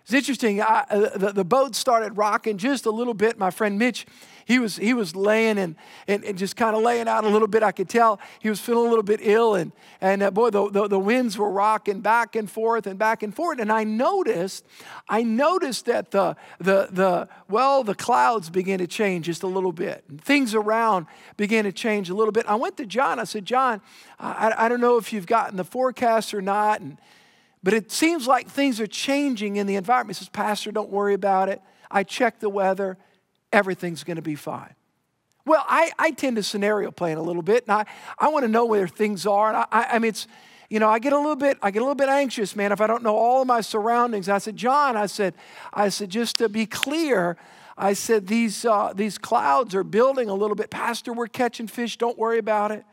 it's 0.03 0.13
interesting. 0.13 0.61
I, 0.61 0.85
uh, 0.89 1.17
the, 1.17 1.33
the 1.33 1.45
boat 1.45 1.75
started 1.75 2.15
rocking 2.15 2.57
just 2.57 2.85
a 2.85 2.91
little 2.91 3.13
bit. 3.13 3.37
My 3.37 3.51
friend 3.51 3.77
Mitch, 3.77 4.05
he 4.45 4.59
was, 4.59 4.77
he 4.77 4.93
was 4.93 5.15
laying 5.15 5.57
and, 5.57 5.75
and, 6.07 6.23
and 6.23 6.37
just 6.37 6.55
kind 6.55 6.75
of 6.75 6.81
laying 6.81 7.07
out 7.07 7.23
a 7.23 7.29
little 7.29 7.47
bit. 7.47 7.63
I 7.63 7.71
could 7.71 7.89
tell 7.89 8.19
he 8.39 8.49
was 8.49 8.59
feeling 8.59 8.85
a 8.85 8.89
little 8.89 9.03
bit 9.03 9.19
ill. 9.21 9.55
And, 9.55 9.71
and 9.99 10.23
uh, 10.23 10.31
boy, 10.31 10.49
the, 10.49 10.69
the, 10.69 10.87
the, 10.87 10.99
winds 10.99 11.37
were 11.37 11.49
rocking 11.49 12.01
back 12.01 12.35
and 12.35 12.49
forth 12.49 12.87
and 12.87 12.97
back 12.97 13.23
and 13.23 13.35
forth. 13.35 13.59
And 13.59 13.71
I 13.71 13.83
noticed, 13.83 14.65
I 15.09 15.23
noticed 15.23 15.85
that 15.85 16.11
the, 16.11 16.35
the, 16.59 16.87
the 16.91 17.29
well, 17.49 17.83
the 17.83 17.95
clouds 17.95 18.49
began 18.49 18.79
to 18.79 18.87
change 18.87 19.25
just 19.25 19.43
a 19.43 19.47
little 19.47 19.71
bit. 19.71 20.03
Things 20.19 20.55
around 20.55 21.07
began 21.37 21.63
to 21.65 21.71
change 21.71 22.09
a 22.09 22.13
little 22.13 22.31
bit. 22.31 22.45
I 22.47 22.55
went 22.55 22.77
to 22.77 22.85
John. 22.85 23.19
I 23.19 23.25
said, 23.25 23.45
John, 23.45 23.81
I, 24.19 24.53
I 24.57 24.69
don't 24.69 24.81
know 24.81 24.97
if 24.97 25.11
you've 25.13 25.27
gotten 25.27 25.57
the 25.57 25.63
forecast 25.63 26.33
or 26.33 26.41
not. 26.41 26.81
And, 26.81 26.97
but 27.63 27.73
it 27.73 27.91
seems 27.91 28.27
like 28.27 28.49
things 28.49 28.79
are 28.79 28.87
changing 28.87 29.57
in 29.57 29.67
the 29.67 29.75
environment. 29.75 30.17
He 30.17 30.21
says, 30.21 30.29
Pastor, 30.29 30.71
don't 30.71 30.89
worry 30.89 31.13
about 31.13 31.49
it. 31.49 31.61
I 31.89 32.03
checked 32.03 32.41
the 32.41 32.49
weather, 32.49 32.97
everything's 33.51 34.03
going 34.03 34.15
to 34.15 34.21
be 34.21 34.35
fine. 34.35 34.75
Well, 35.45 35.63
I, 35.67 35.91
I 35.97 36.11
tend 36.11 36.35
to 36.35 36.43
scenario 36.43 36.91
plan 36.91 37.17
a 37.17 37.21
little 37.21 37.41
bit, 37.41 37.63
and 37.63 37.71
I, 37.71 37.85
I 38.19 38.29
want 38.29 38.43
to 38.43 38.47
know 38.47 38.65
where 38.65 38.87
things 38.87 39.25
are. 39.25 39.49
And 39.49 39.57
I, 39.57 39.65
I, 39.71 39.99
mean, 39.99 40.09
it's, 40.09 40.27
you 40.69 40.79
know, 40.79 40.87
I 40.87 40.99
get 40.99 41.13
a 41.13 41.17
little 41.17 41.35
bit, 41.35 41.57
I 41.61 41.71
get 41.71 41.79
a 41.79 41.85
little 41.85 41.95
bit 41.95 42.09
anxious, 42.09 42.55
man, 42.55 42.71
if 42.71 42.79
I 42.79 42.87
don't 42.87 43.03
know 43.03 43.15
all 43.15 43.41
of 43.41 43.47
my 43.47 43.61
surroundings. 43.61 44.29
I 44.29 44.37
said, 44.37 44.55
John, 44.55 44.95
I 44.95 45.07
said, 45.07 45.33
I 45.73 45.89
said, 45.89 46.09
just 46.09 46.37
to 46.37 46.47
be 46.47 46.65
clear, 46.65 47.37
I 47.77 47.93
said, 47.93 48.27
these, 48.27 48.65
uh, 48.65 48.93
these 48.95 49.17
clouds 49.17 49.73
are 49.73 49.83
building 49.83 50.29
a 50.29 50.35
little 50.35 50.55
bit. 50.55 50.69
Pastor, 50.69 51.11
we're 51.11 51.27
catching 51.27 51.67
fish. 51.67 51.97
Don't 51.97 52.17
worry 52.17 52.37
about 52.37 52.71
it. 52.71 52.85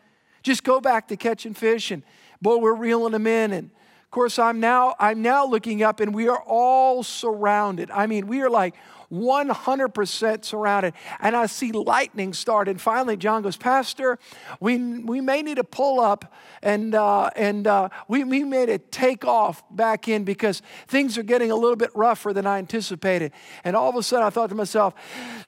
Just 0.42 0.64
go 0.64 0.80
back 0.80 1.08
to 1.08 1.16
catching 1.16 1.52
fish. 1.52 1.90
And 1.90 2.02
boy, 2.40 2.56
we're 2.56 2.74
reeling 2.74 3.12
them 3.12 3.26
in. 3.26 3.52
And 3.52 3.70
of 4.02 4.10
course, 4.10 4.38
I'm 4.38 4.60
now, 4.60 4.94
I'm 4.98 5.20
now 5.20 5.44
looking 5.46 5.82
up 5.82 6.00
and 6.00 6.14
we 6.14 6.28
are 6.28 6.42
all 6.46 7.02
surrounded. 7.02 7.90
I 7.90 8.06
mean, 8.06 8.26
we 8.26 8.40
are 8.40 8.48
like 8.48 8.74
100% 9.12 10.44
surrounded. 10.44 10.94
And 11.20 11.36
I 11.36 11.46
see 11.46 11.72
lightning 11.72 12.32
start. 12.32 12.68
And 12.68 12.80
finally, 12.80 13.16
John 13.16 13.42
goes, 13.42 13.56
Pastor, 13.56 14.18
we, 14.60 14.76
we 15.00 15.20
may 15.20 15.42
need 15.42 15.56
to 15.56 15.64
pull 15.64 16.00
up 16.00 16.32
and, 16.62 16.94
uh, 16.94 17.30
and 17.36 17.66
uh, 17.66 17.88
we, 18.08 18.24
we 18.24 18.44
made 18.44 18.68
a 18.68 18.78
take 18.78 19.24
off 19.24 19.62
back 19.70 20.08
in 20.08 20.24
because 20.24 20.62
things 20.86 21.16
are 21.16 21.22
getting 21.22 21.50
a 21.50 21.54
little 21.54 21.76
bit 21.76 21.90
rougher 21.94 22.32
than 22.32 22.46
I 22.46 22.58
anticipated. 22.58 23.32
And 23.64 23.76
all 23.76 23.88
of 23.88 23.96
a 23.96 24.02
sudden, 24.02 24.26
I 24.26 24.30
thought 24.30 24.48
to 24.50 24.54
myself, 24.54 24.94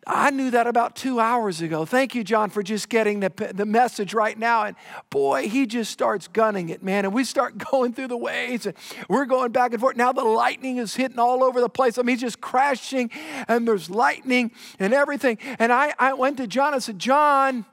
I 0.06 0.30
knew 0.30 0.50
that 0.52 0.66
about 0.66 0.96
two 0.96 1.20
hours 1.20 1.60
ago. 1.60 1.84
Thank 1.84 2.14
you, 2.14 2.24
John, 2.24 2.50
for 2.50 2.62
just 2.62 2.88
getting 2.88 3.20
the, 3.20 3.52
the 3.54 3.66
message 3.66 4.14
right 4.14 4.38
now. 4.38 4.64
And 4.64 4.76
boy, 5.10 5.48
he 5.48 5.66
just 5.66 5.90
starts 5.90 6.28
gunning 6.28 6.68
it, 6.68 6.82
man. 6.82 7.04
And 7.04 7.12
we 7.12 7.24
start 7.24 7.58
going 7.70 7.92
through 7.92 8.08
the 8.08 8.16
waves 8.16 8.66
and 8.66 8.76
we're 9.08 9.26
going 9.26 9.52
back 9.52 9.72
and 9.72 9.80
forth. 9.80 9.96
Now 9.96 10.12
the 10.12 10.24
lightning 10.24 10.78
is 10.78 10.94
hitting 10.94 11.18
all 11.18 11.42
over 11.44 11.60
the 11.60 11.68
place. 11.68 11.98
I 11.98 12.02
mean, 12.02 12.16
he's 12.16 12.20
just 12.20 12.40
crashing 12.40 13.10
and 13.50 13.66
there's 13.66 13.90
lightning 13.90 14.52
and 14.78 14.94
everything. 14.94 15.36
And 15.58 15.72
I, 15.72 15.92
I 15.98 16.14
went 16.14 16.36
to 16.38 16.46
John. 16.46 16.72
I 16.72 16.78
said, 16.78 16.98
John, 16.98 17.66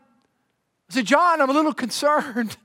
I 0.89 0.93
said, 0.93 1.05
John, 1.05 1.39
I'm 1.39 1.49
a 1.49 1.53
little 1.53 1.73
concerned. 1.73 2.57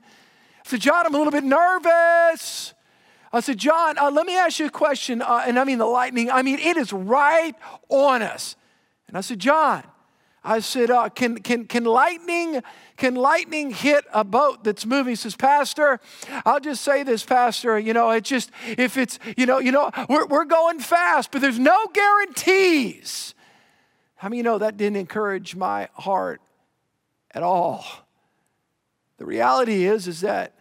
I 0.65 0.69
said, 0.69 0.81
John, 0.81 1.05
I'm 1.05 1.13
a 1.13 1.17
little 1.17 1.31
bit 1.31 1.43
nervous. 1.43 2.73
I 3.31 3.39
said, 3.39 3.57
John, 3.57 3.97
uh, 3.97 4.11
let 4.11 4.25
me 4.25 4.35
ask 4.35 4.59
you 4.59 4.65
a 4.65 4.71
question. 4.71 5.21
Uh, 5.21 5.43
and 5.45 5.59
I 5.59 5.63
mean, 5.63 5.77
the 5.77 5.85
lightning, 5.85 6.31
I 6.31 6.41
mean, 6.41 6.59
it 6.59 6.75
is 6.75 6.91
right 6.91 7.55
on 7.89 8.21
us. 8.21 8.55
And 9.07 9.17
I 9.17 9.21
said, 9.21 9.39
John, 9.39 9.83
I 10.43 10.59
said, 10.59 10.91
uh, 10.91 11.07
can, 11.09 11.37
can, 11.37 11.65
can, 11.65 11.85
lightning, 11.85 12.61
can 12.97 13.15
lightning 13.15 13.71
hit 13.71 14.03
a 14.13 14.25
boat 14.25 14.63
that's 14.63 14.85
moving? 14.85 15.11
He 15.11 15.15
says, 15.15 15.35
Pastor, 15.35 16.01
I'll 16.45 16.59
just 16.59 16.83
say 16.83 17.03
this, 17.03 17.23
Pastor. 17.23 17.79
You 17.79 17.93
know, 17.93 18.09
it's 18.11 18.29
just, 18.29 18.51
if 18.77 18.97
it's, 18.97 19.19
you 19.37 19.45
know, 19.45 19.59
you 19.59 19.71
know, 19.71 19.89
we're, 20.09 20.25
we're 20.25 20.45
going 20.45 20.79
fast, 20.79 21.31
but 21.31 21.41
there's 21.41 21.59
no 21.59 21.87
guarantees. 21.93 23.33
How 24.15 24.27
many 24.27 24.37
you 24.37 24.43
know 24.43 24.57
that 24.57 24.75
didn't 24.75 24.97
encourage 24.97 25.55
my 25.55 25.87
heart 25.93 26.41
at 27.31 27.43
all? 27.43 27.85
The 29.17 29.25
reality 29.25 29.85
is, 29.85 30.07
is 30.07 30.21
that 30.21 30.53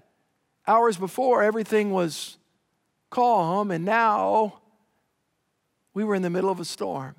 hours 0.66 0.96
before 0.96 1.42
everything 1.42 1.90
was 1.90 2.38
calm, 3.10 3.72
and 3.72 3.84
now 3.84 4.60
we 5.92 6.04
were 6.04 6.14
in 6.14 6.22
the 6.22 6.30
middle 6.30 6.50
of 6.50 6.60
a 6.60 6.64
storm. 6.64 7.16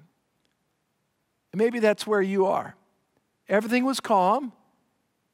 And 1.54 1.60
maybe 1.60 1.80
that's 1.80 2.06
where 2.06 2.22
you 2.22 2.48
are. 2.48 2.76
Everything 3.48 3.86
was 3.86 4.00
calm. 4.00 4.52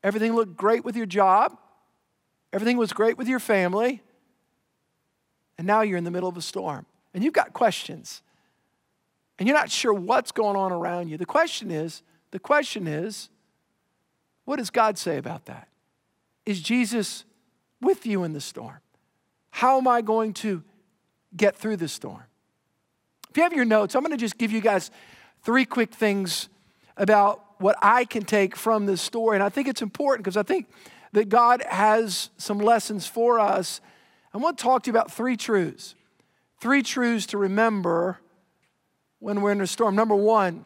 Everything 0.03 0.35
looked 0.35 0.55
great 0.55 0.85
with 0.85 0.95
your 0.95 1.05
job. 1.05 1.57
Everything 2.53 2.77
was 2.77 2.93
great 2.93 3.17
with 3.17 3.27
your 3.27 3.39
family. 3.39 4.03
And 5.57 5.65
now 5.65 5.81
you're 5.81 5.97
in 5.97 6.03
the 6.03 6.11
middle 6.11 6.29
of 6.29 6.37
a 6.37 6.41
storm. 6.41 6.85
And 7.13 7.23
you've 7.23 7.33
got 7.33 7.53
questions. 7.53 8.21
And 9.37 9.47
you're 9.47 9.57
not 9.57 9.71
sure 9.71 9.93
what's 9.93 10.31
going 10.31 10.57
on 10.57 10.71
around 10.71 11.07
you. 11.07 11.17
The 11.17 11.25
question 11.25 11.71
is, 11.71 12.03
the 12.31 12.39
question 12.39 12.85
is, 12.85 13.29
what 14.43 14.57
does 14.57 14.69
God 14.69 14.97
say 14.97 15.17
about 15.17 15.45
that? 15.45 15.69
Is 16.45 16.61
Jesus 16.61 17.23
with 17.81 18.05
you 18.05 18.23
in 18.23 18.33
the 18.33 18.41
storm? 18.41 18.79
How 19.51 19.77
am 19.77 19.87
I 19.87 20.01
going 20.01 20.33
to 20.35 20.63
get 21.35 21.55
through 21.55 21.77
the 21.77 21.87
storm? 21.87 22.23
If 23.29 23.37
you 23.37 23.43
have 23.43 23.53
your 23.53 23.65
notes, 23.65 23.95
I'm 23.95 24.01
going 24.01 24.11
to 24.11 24.17
just 24.17 24.37
give 24.37 24.51
you 24.51 24.59
guys 24.59 24.91
three 25.43 25.65
quick 25.65 25.93
things 25.93 26.49
about 26.97 27.43
what 27.59 27.77
I 27.81 28.05
can 28.05 28.23
take 28.23 28.55
from 28.55 28.85
this 28.85 29.01
story. 29.01 29.35
And 29.35 29.43
I 29.43 29.49
think 29.49 29.67
it's 29.67 29.81
important 29.81 30.23
because 30.23 30.37
I 30.37 30.43
think 30.43 30.67
that 31.13 31.29
God 31.29 31.63
has 31.67 32.29
some 32.37 32.59
lessons 32.59 33.07
for 33.07 33.39
us. 33.39 33.81
I 34.33 34.37
want 34.37 34.57
to 34.57 34.63
talk 34.63 34.83
to 34.83 34.87
you 34.87 34.93
about 34.93 35.11
three 35.11 35.35
truths. 35.35 35.95
Three 36.59 36.83
truths 36.83 37.25
to 37.27 37.37
remember 37.37 38.19
when 39.19 39.41
we're 39.41 39.51
in 39.51 39.61
a 39.61 39.67
storm. 39.67 39.95
Number 39.95 40.15
one, 40.15 40.65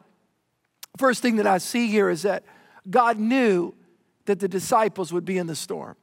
first 0.98 1.22
thing 1.22 1.38
that 1.38 1.48
I 1.48 1.60
see 1.60 1.88
here 1.88 2.10
is 2.10 2.24
that 2.24 2.44
God 2.90 3.18
knew 3.18 3.74
that 4.26 4.40
the 4.40 4.48
disciples 4.48 5.14
would 5.14 5.26
be 5.26 5.38
in 5.38 5.48
the 5.48 5.56
storm. 5.56 5.96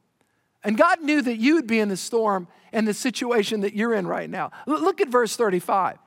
And 0.62 0.76
God 0.76 1.00
knew 1.00 1.22
that 1.22 1.36
you 1.36 1.54
would 1.54 1.66
be 1.66 1.80
in 1.80 1.88
the 1.88 1.96
storm 1.96 2.46
and 2.72 2.86
the 2.86 2.94
situation 2.94 3.60
that 3.60 3.74
you're 3.74 3.94
in 3.94 4.06
right 4.06 4.28
now. 4.28 4.50
Look 4.66 5.00
at 5.00 5.08
verse 5.08 5.36
35. 5.36 5.98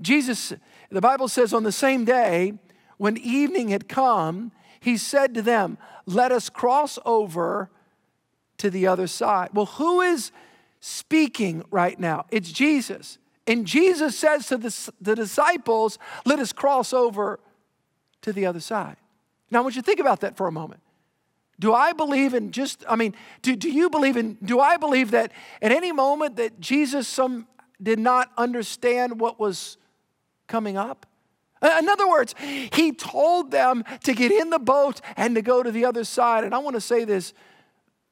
Jesus, 0.00 0.52
the 0.90 1.00
Bible 1.00 1.28
says, 1.28 1.52
on 1.52 1.62
the 1.62 1.72
same 1.72 2.04
day, 2.04 2.54
when 2.96 3.16
evening 3.16 3.68
had 3.68 3.88
come, 3.88 4.52
he 4.80 4.96
said 4.96 5.34
to 5.34 5.42
them, 5.42 5.78
Let 6.06 6.32
us 6.32 6.48
cross 6.48 6.98
over 7.04 7.70
to 8.58 8.70
the 8.70 8.86
other 8.86 9.06
side. 9.06 9.50
Well, 9.54 9.66
who 9.66 10.00
is 10.00 10.32
speaking 10.80 11.64
right 11.70 11.98
now? 11.98 12.26
It's 12.30 12.50
Jesus. 12.50 13.18
And 13.46 13.66
Jesus 13.66 14.18
says 14.18 14.46
to 14.48 14.56
the, 14.56 14.92
the 15.00 15.14
disciples, 15.14 15.98
Let 16.24 16.38
us 16.38 16.52
cross 16.52 16.92
over 16.92 17.40
to 18.22 18.32
the 18.32 18.46
other 18.46 18.60
side. 18.60 18.96
Now, 19.50 19.60
I 19.60 19.62
want 19.62 19.76
you 19.76 19.82
to 19.82 19.86
think 19.86 20.00
about 20.00 20.20
that 20.20 20.36
for 20.36 20.46
a 20.46 20.52
moment. 20.52 20.80
Do 21.58 21.74
I 21.74 21.92
believe 21.92 22.32
in 22.32 22.52
just, 22.52 22.84
I 22.88 22.96
mean, 22.96 23.14
do, 23.42 23.54
do 23.54 23.70
you 23.70 23.90
believe 23.90 24.16
in, 24.16 24.38
do 24.42 24.60
I 24.60 24.78
believe 24.78 25.10
that 25.10 25.32
at 25.60 25.72
any 25.72 25.92
moment 25.92 26.36
that 26.36 26.58
Jesus 26.58 27.06
some 27.06 27.46
did 27.82 27.98
not 27.98 28.30
understand 28.38 29.20
what 29.20 29.38
was 29.38 29.76
coming 30.50 30.76
up. 30.76 31.06
In 31.62 31.88
other 31.88 32.08
words, 32.08 32.34
he 32.72 32.92
told 32.92 33.50
them 33.50 33.84
to 34.04 34.14
get 34.14 34.32
in 34.32 34.50
the 34.50 34.58
boat 34.58 35.00
and 35.16 35.34
to 35.34 35.42
go 35.42 35.62
to 35.62 35.70
the 35.70 35.84
other 35.84 36.04
side. 36.04 36.44
And 36.44 36.54
I 36.54 36.58
want 36.58 36.74
to 36.74 36.80
say 36.80 37.04
this 37.04 37.34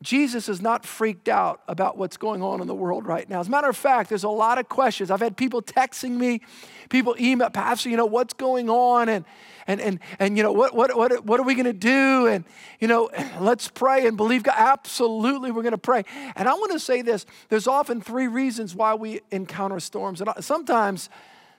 Jesus 0.00 0.48
is 0.48 0.62
not 0.62 0.86
freaked 0.86 1.28
out 1.28 1.60
about 1.66 1.98
what's 1.98 2.16
going 2.16 2.40
on 2.40 2.60
in 2.60 2.68
the 2.68 2.74
world 2.74 3.04
right 3.04 3.28
now. 3.28 3.40
As 3.40 3.48
a 3.48 3.50
matter 3.50 3.68
of 3.68 3.76
fact, 3.76 4.10
there's 4.10 4.22
a 4.22 4.28
lot 4.28 4.58
of 4.58 4.68
questions. 4.68 5.10
I've 5.10 5.18
had 5.20 5.36
people 5.36 5.60
texting 5.60 6.12
me, 6.12 6.40
people 6.88 7.16
email, 7.18 7.50
Pastor, 7.50 7.88
you 7.88 7.96
know, 7.96 8.06
what's 8.06 8.32
going 8.32 8.70
on? 8.70 9.08
And, 9.08 9.24
and, 9.66 9.80
and, 9.80 9.98
and 10.20 10.36
you 10.36 10.44
know, 10.44 10.52
what, 10.52 10.72
what, 10.72 10.96
what, 10.96 11.24
what 11.24 11.40
are 11.40 11.42
we 11.42 11.54
going 11.56 11.64
to 11.64 11.72
do? 11.72 12.28
And, 12.28 12.44
you 12.78 12.86
know, 12.86 13.10
let's 13.40 13.66
pray 13.66 14.06
and 14.06 14.16
believe 14.16 14.44
God. 14.44 14.54
Absolutely, 14.56 15.50
we're 15.50 15.62
going 15.62 15.72
to 15.72 15.78
pray. 15.78 16.04
And 16.36 16.48
I 16.48 16.54
want 16.54 16.70
to 16.72 16.78
say 16.78 17.02
this 17.02 17.26
there's 17.48 17.66
often 17.66 18.00
three 18.00 18.28
reasons 18.28 18.76
why 18.76 18.94
we 18.94 19.20
encounter 19.32 19.80
storms. 19.80 20.20
And 20.20 20.30
sometimes, 20.44 21.10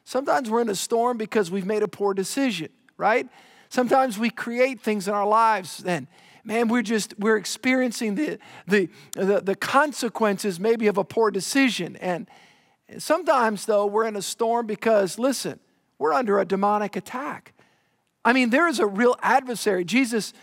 Sometimes 0.09 0.49
we're 0.49 0.61
in 0.61 0.69
a 0.69 0.75
storm 0.75 1.17
because 1.17 1.51
we've 1.51 1.65
made 1.65 1.83
a 1.83 1.87
poor 1.87 2.13
decision, 2.13 2.69
right? 2.97 3.27
Sometimes 3.69 4.17
we 4.17 4.29
create 4.29 4.81
things 4.81 5.07
in 5.07 5.13
our 5.13 5.27
lives 5.27 5.83
and 5.85 6.07
man, 6.43 6.67
we're 6.67 6.81
just 6.81 7.13
we're 7.19 7.37
experiencing 7.37 8.15
the 8.15 8.39
the 8.67 8.89
the, 9.13 9.41
the 9.41 9.55
consequences 9.55 10.59
maybe 10.59 10.87
of 10.87 10.97
a 10.97 11.03
poor 11.03 11.29
decision. 11.29 11.95
And 11.97 12.27
Sometimes, 12.97 13.65
though, 13.65 13.85
we're 13.85 14.07
in 14.07 14.15
a 14.15 14.21
storm 14.21 14.65
because, 14.65 15.19
listen, 15.19 15.59
we're 15.99 16.13
under 16.13 16.39
a 16.39 16.45
demonic 16.45 16.95
attack. 16.95 17.53
I 18.25 18.33
mean, 18.33 18.49
there 18.49 18.67
is 18.67 18.79
a 18.79 18.87
real 18.87 19.15
adversary. 19.21 19.85
Jesus 19.85 20.33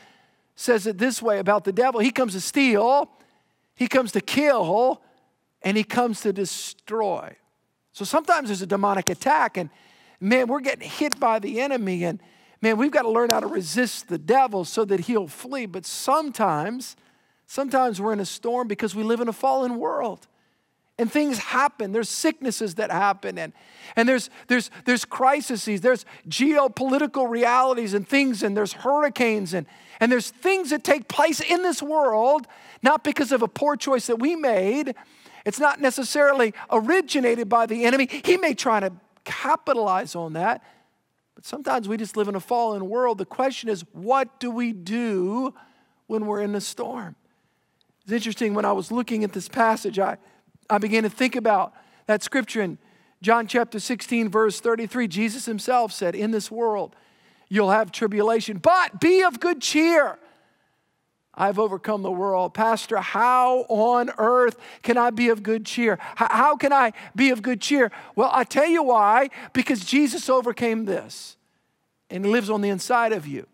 says 0.54 0.87
it 0.87 0.96
this 0.96 1.20
way 1.20 1.38
about 1.38 1.64
the 1.64 1.73
devil 1.73 2.00
He 2.00 2.11
comes 2.11 2.35
to 2.35 2.40
steal, 2.40 3.11
he 3.75 3.88
comes 3.88 4.12
to 4.12 4.20
kill, 4.20 5.02
and 5.62 5.76
he 5.76 5.85
comes 5.85 6.20
to 6.20 6.32
destroy. 6.32 7.37
So 7.96 8.04
sometimes 8.04 8.50
there's 8.50 8.60
a 8.60 8.66
demonic 8.66 9.08
attack, 9.08 9.56
and 9.56 9.70
man, 10.20 10.48
we're 10.48 10.60
getting 10.60 10.86
hit 10.86 11.18
by 11.18 11.38
the 11.38 11.62
enemy, 11.62 12.04
and 12.04 12.20
man, 12.60 12.76
we've 12.76 12.90
got 12.90 13.04
to 13.04 13.08
learn 13.08 13.30
how 13.30 13.40
to 13.40 13.46
resist 13.46 14.08
the 14.08 14.18
devil 14.18 14.66
so 14.66 14.84
that 14.84 15.00
he'll 15.00 15.28
flee. 15.28 15.64
But 15.64 15.86
sometimes, 15.86 16.94
sometimes 17.46 17.98
we're 17.98 18.12
in 18.12 18.20
a 18.20 18.26
storm 18.26 18.68
because 18.68 18.94
we 18.94 19.02
live 19.02 19.22
in 19.22 19.28
a 19.28 19.32
fallen 19.32 19.78
world 19.78 20.26
and 20.98 21.12
things 21.12 21.36
happen 21.36 21.92
there's 21.92 22.08
sicknesses 22.08 22.76
that 22.76 22.90
happen 22.90 23.36
and, 23.36 23.52
and 23.96 24.08
there's, 24.08 24.30
there's, 24.46 24.70
there's 24.86 25.04
crises 25.04 25.66
there's 25.82 26.06
geopolitical 26.26 27.28
realities 27.28 27.92
and 27.92 28.08
things 28.08 28.42
and 28.42 28.56
there's 28.56 28.72
hurricanes 28.72 29.52
and, 29.52 29.66
and 30.00 30.10
there's 30.10 30.30
things 30.30 30.70
that 30.70 30.82
take 30.84 31.06
place 31.06 31.40
in 31.40 31.62
this 31.62 31.82
world 31.82 32.46
not 32.82 33.04
because 33.04 33.30
of 33.30 33.42
a 33.42 33.48
poor 33.48 33.76
choice 33.76 34.06
that 34.06 34.18
we 34.18 34.36
made 34.36 34.94
it's 35.46 35.58
not 35.58 35.80
necessarily 35.80 36.52
originated 36.70 37.48
by 37.48 37.64
the 37.64 37.84
enemy 37.84 38.06
he 38.24 38.36
may 38.36 38.52
try 38.52 38.80
to 38.80 38.92
capitalize 39.24 40.14
on 40.14 40.34
that 40.34 40.62
but 41.34 41.46
sometimes 41.46 41.88
we 41.88 41.96
just 41.96 42.16
live 42.16 42.28
in 42.28 42.34
a 42.34 42.40
fallen 42.40 42.88
world 42.88 43.16
the 43.16 43.24
question 43.24 43.70
is 43.70 43.82
what 43.92 44.38
do 44.38 44.50
we 44.50 44.72
do 44.72 45.54
when 46.06 46.26
we're 46.26 46.42
in 46.42 46.54
a 46.54 46.60
storm 46.60 47.16
it's 48.02 48.12
interesting 48.12 48.52
when 48.52 48.66
i 48.66 48.72
was 48.72 48.92
looking 48.92 49.24
at 49.24 49.32
this 49.32 49.48
passage 49.48 49.98
i 49.98 50.18
I 50.68 50.78
began 50.78 51.02
to 51.04 51.10
think 51.10 51.36
about 51.36 51.72
that 52.06 52.22
scripture 52.22 52.62
in 52.62 52.78
John 53.22 53.46
chapter 53.46 53.80
16, 53.80 54.28
verse 54.28 54.60
33. 54.60 55.08
Jesus 55.08 55.46
himself 55.46 55.92
said, 55.92 56.14
In 56.14 56.30
this 56.30 56.50
world 56.50 56.94
you'll 57.48 57.70
have 57.70 57.92
tribulation, 57.92 58.58
but 58.58 59.00
be 59.00 59.22
of 59.22 59.40
good 59.40 59.62
cheer. 59.62 60.18
I've 61.36 61.58
overcome 61.58 62.02
the 62.02 62.10
world. 62.10 62.54
Pastor, 62.54 62.96
how 62.98 63.66
on 63.68 64.10
earth 64.16 64.56
can 64.82 64.96
I 64.96 65.10
be 65.10 65.28
of 65.28 65.42
good 65.42 65.66
cheer? 65.66 65.98
How 66.14 66.56
can 66.56 66.72
I 66.72 66.92
be 67.14 67.30
of 67.30 67.42
good 67.42 67.60
cheer? 67.60 67.92
Well, 68.14 68.30
I 68.32 68.44
tell 68.44 68.66
you 68.66 68.82
why 68.82 69.28
because 69.52 69.84
Jesus 69.84 70.30
overcame 70.30 70.86
this 70.86 71.36
and 72.08 72.24
lives 72.24 72.48
on 72.48 72.62
the 72.62 72.70
inside 72.70 73.12
of 73.12 73.26
you, 73.26 73.46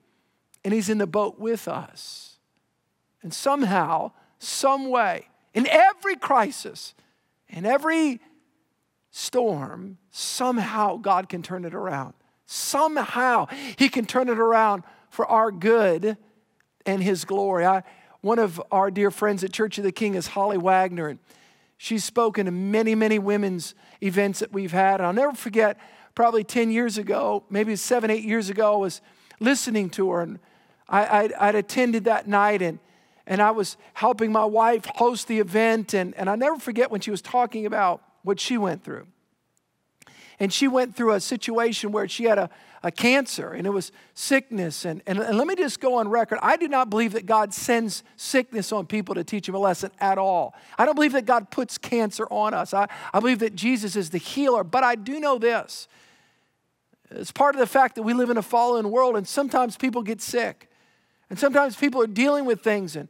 and 0.64 0.72
He's 0.72 0.88
in 0.88 0.98
the 0.98 1.06
boat 1.06 1.40
with 1.40 1.66
us. 1.66 2.36
And 3.22 3.34
somehow, 3.34 4.12
some 4.38 4.88
way, 4.88 5.28
in 5.54 5.66
every 5.66 6.16
crisis, 6.16 6.94
in 7.48 7.66
every 7.66 8.20
storm, 9.10 9.98
somehow 10.10 10.96
God 10.96 11.28
can 11.28 11.42
turn 11.42 11.64
it 11.64 11.74
around. 11.74 12.14
Somehow 12.46 13.46
He 13.76 13.88
can 13.88 14.06
turn 14.06 14.28
it 14.28 14.38
around 14.38 14.84
for 15.10 15.26
our 15.26 15.50
good 15.50 16.16
and 16.86 17.02
His 17.02 17.24
glory. 17.24 17.64
I, 17.64 17.82
one 18.20 18.38
of 18.38 18.62
our 18.70 18.90
dear 18.90 19.10
friends 19.10 19.42
at 19.42 19.52
Church 19.52 19.78
of 19.78 19.84
the 19.84 19.92
King 19.92 20.14
is 20.14 20.28
Holly 20.28 20.58
Wagner, 20.58 21.08
and 21.08 21.18
she's 21.76 22.04
spoken 22.04 22.46
to 22.46 22.52
many, 22.52 22.94
many 22.94 23.18
women's 23.18 23.74
events 24.00 24.40
that 24.40 24.52
we've 24.52 24.72
had. 24.72 25.00
And 25.00 25.06
I'll 25.06 25.12
never 25.12 25.34
forget, 25.34 25.78
probably 26.14 26.44
10 26.44 26.70
years 26.70 26.98
ago, 26.98 27.44
maybe 27.50 27.74
seven, 27.76 28.10
eight 28.10 28.24
years 28.24 28.50
ago, 28.50 28.74
I 28.74 28.76
was 28.76 29.00
listening 29.40 29.90
to 29.90 30.10
her, 30.10 30.22
and 30.22 30.38
I, 30.88 31.18
I'd, 31.18 31.32
I'd 31.34 31.54
attended 31.54 32.04
that 32.04 32.28
night, 32.28 32.62
and 32.62 32.78
and 33.26 33.40
I 33.40 33.50
was 33.52 33.76
helping 33.94 34.32
my 34.32 34.44
wife 34.44 34.84
host 34.96 35.28
the 35.28 35.38
event. 35.38 35.94
And, 35.94 36.14
and 36.16 36.28
I 36.28 36.36
never 36.36 36.58
forget 36.58 36.90
when 36.90 37.00
she 37.00 37.10
was 37.10 37.22
talking 37.22 37.66
about 37.66 38.02
what 38.22 38.40
she 38.40 38.58
went 38.58 38.84
through. 38.84 39.06
And 40.42 40.52
she 40.52 40.66
went 40.66 40.96
through 40.96 41.12
a 41.12 41.20
situation 41.20 41.92
where 41.92 42.08
she 42.08 42.24
had 42.24 42.36
a, 42.36 42.50
a 42.82 42.90
cancer 42.90 43.52
and 43.52 43.64
it 43.64 43.70
was 43.70 43.92
sickness. 44.14 44.84
And, 44.84 45.00
and, 45.06 45.20
and 45.20 45.38
let 45.38 45.46
me 45.46 45.54
just 45.54 45.78
go 45.78 45.98
on 45.98 46.08
record 46.08 46.40
I 46.42 46.56
do 46.56 46.66
not 46.66 46.90
believe 46.90 47.12
that 47.12 47.26
God 47.26 47.54
sends 47.54 48.02
sickness 48.16 48.72
on 48.72 48.86
people 48.86 49.14
to 49.14 49.22
teach 49.22 49.46
them 49.46 49.54
a 49.54 49.60
lesson 49.60 49.92
at 50.00 50.18
all. 50.18 50.56
I 50.76 50.84
don't 50.84 50.96
believe 50.96 51.12
that 51.12 51.26
God 51.26 51.52
puts 51.52 51.78
cancer 51.78 52.26
on 52.28 52.54
us. 52.54 52.74
I, 52.74 52.88
I 53.14 53.20
believe 53.20 53.38
that 53.38 53.54
Jesus 53.54 53.94
is 53.94 54.10
the 54.10 54.18
healer. 54.18 54.64
But 54.64 54.82
I 54.82 54.96
do 54.96 55.20
know 55.20 55.38
this 55.38 55.86
it's 57.08 57.30
part 57.30 57.54
of 57.54 57.60
the 57.60 57.66
fact 57.68 57.94
that 57.94 58.02
we 58.02 58.12
live 58.12 58.28
in 58.28 58.36
a 58.36 58.42
fallen 58.42 58.90
world 58.90 59.16
and 59.16 59.28
sometimes 59.28 59.76
people 59.76 60.02
get 60.02 60.20
sick. 60.20 60.68
And 61.30 61.38
sometimes 61.38 61.76
people 61.76 62.02
are 62.02 62.08
dealing 62.08 62.46
with 62.46 62.62
things, 62.62 62.96
and, 62.96 63.08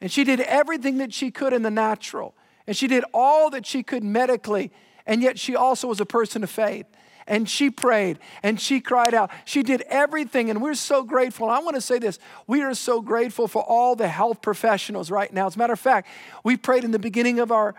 and 0.00 0.10
she 0.10 0.24
did 0.24 0.40
everything 0.40 0.96
that 0.98 1.12
she 1.12 1.30
could 1.30 1.52
in 1.52 1.62
the 1.62 1.70
natural. 1.70 2.34
And 2.66 2.74
she 2.74 2.88
did 2.88 3.04
all 3.12 3.50
that 3.50 3.66
she 3.66 3.82
could 3.82 4.02
medically, 4.02 4.72
and 5.06 5.22
yet 5.22 5.38
she 5.38 5.56
also 5.56 5.88
was 5.88 6.00
a 6.00 6.06
person 6.06 6.42
of 6.42 6.50
faith. 6.50 6.86
And 7.26 7.48
she 7.48 7.70
prayed 7.70 8.18
and 8.42 8.60
she 8.60 8.80
cried 8.80 9.14
out. 9.14 9.30
She 9.44 9.62
did 9.62 9.82
everything, 9.82 10.50
and 10.50 10.60
we're 10.60 10.74
so 10.74 11.04
grateful. 11.04 11.46
And 11.46 11.56
I 11.56 11.60
want 11.60 11.76
to 11.76 11.80
say 11.80 11.98
this 11.98 12.18
we 12.46 12.62
are 12.62 12.74
so 12.74 13.00
grateful 13.00 13.46
for 13.46 13.62
all 13.62 13.94
the 13.94 14.08
health 14.08 14.42
professionals 14.42 15.10
right 15.10 15.32
now. 15.32 15.46
As 15.46 15.54
a 15.54 15.58
matter 15.58 15.72
of 15.72 15.80
fact, 15.80 16.08
we 16.42 16.56
prayed 16.56 16.84
in 16.84 16.90
the 16.90 16.98
beginning 16.98 17.38
of 17.38 17.52
our 17.52 17.74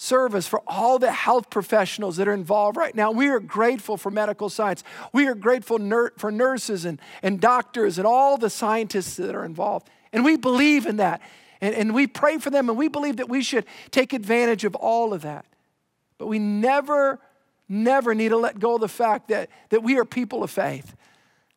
service 0.00 0.46
for 0.46 0.62
all 0.66 0.98
the 1.00 1.10
health 1.10 1.50
professionals 1.50 2.16
that 2.16 2.28
are 2.28 2.32
involved 2.32 2.76
right 2.76 2.94
now. 2.94 3.10
We 3.10 3.28
are 3.28 3.40
grateful 3.40 3.96
for 3.96 4.12
medical 4.12 4.48
science. 4.48 4.84
We 5.12 5.26
are 5.26 5.34
grateful 5.34 5.80
ner- 5.80 6.12
for 6.16 6.30
nurses 6.30 6.84
and, 6.84 7.00
and 7.20 7.40
doctors 7.40 7.98
and 7.98 8.06
all 8.06 8.38
the 8.38 8.48
scientists 8.48 9.16
that 9.16 9.34
are 9.34 9.44
involved. 9.44 9.90
And 10.12 10.24
we 10.24 10.36
believe 10.36 10.86
in 10.86 10.98
that. 10.98 11.20
And, 11.60 11.74
and 11.74 11.94
we 11.94 12.06
pray 12.06 12.38
for 12.38 12.48
them 12.48 12.68
and 12.68 12.78
we 12.78 12.86
believe 12.86 13.16
that 13.16 13.28
we 13.28 13.42
should 13.42 13.66
take 13.90 14.12
advantage 14.12 14.64
of 14.64 14.76
all 14.76 15.12
of 15.12 15.22
that. 15.22 15.44
But 16.18 16.26
we 16.26 16.38
never, 16.38 17.20
never 17.68 18.14
need 18.14 18.30
to 18.30 18.36
let 18.36 18.58
go 18.58 18.74
of 18.74 18.80
the 18.80 18.88
fact 18.88 19.28
that, 19.28 19.48
that 19.70 19.82
we 19.82 19.98
are 19.98 20.04
people 20.04 20.42
of 20.42 20.50
faith. 20.50 20.94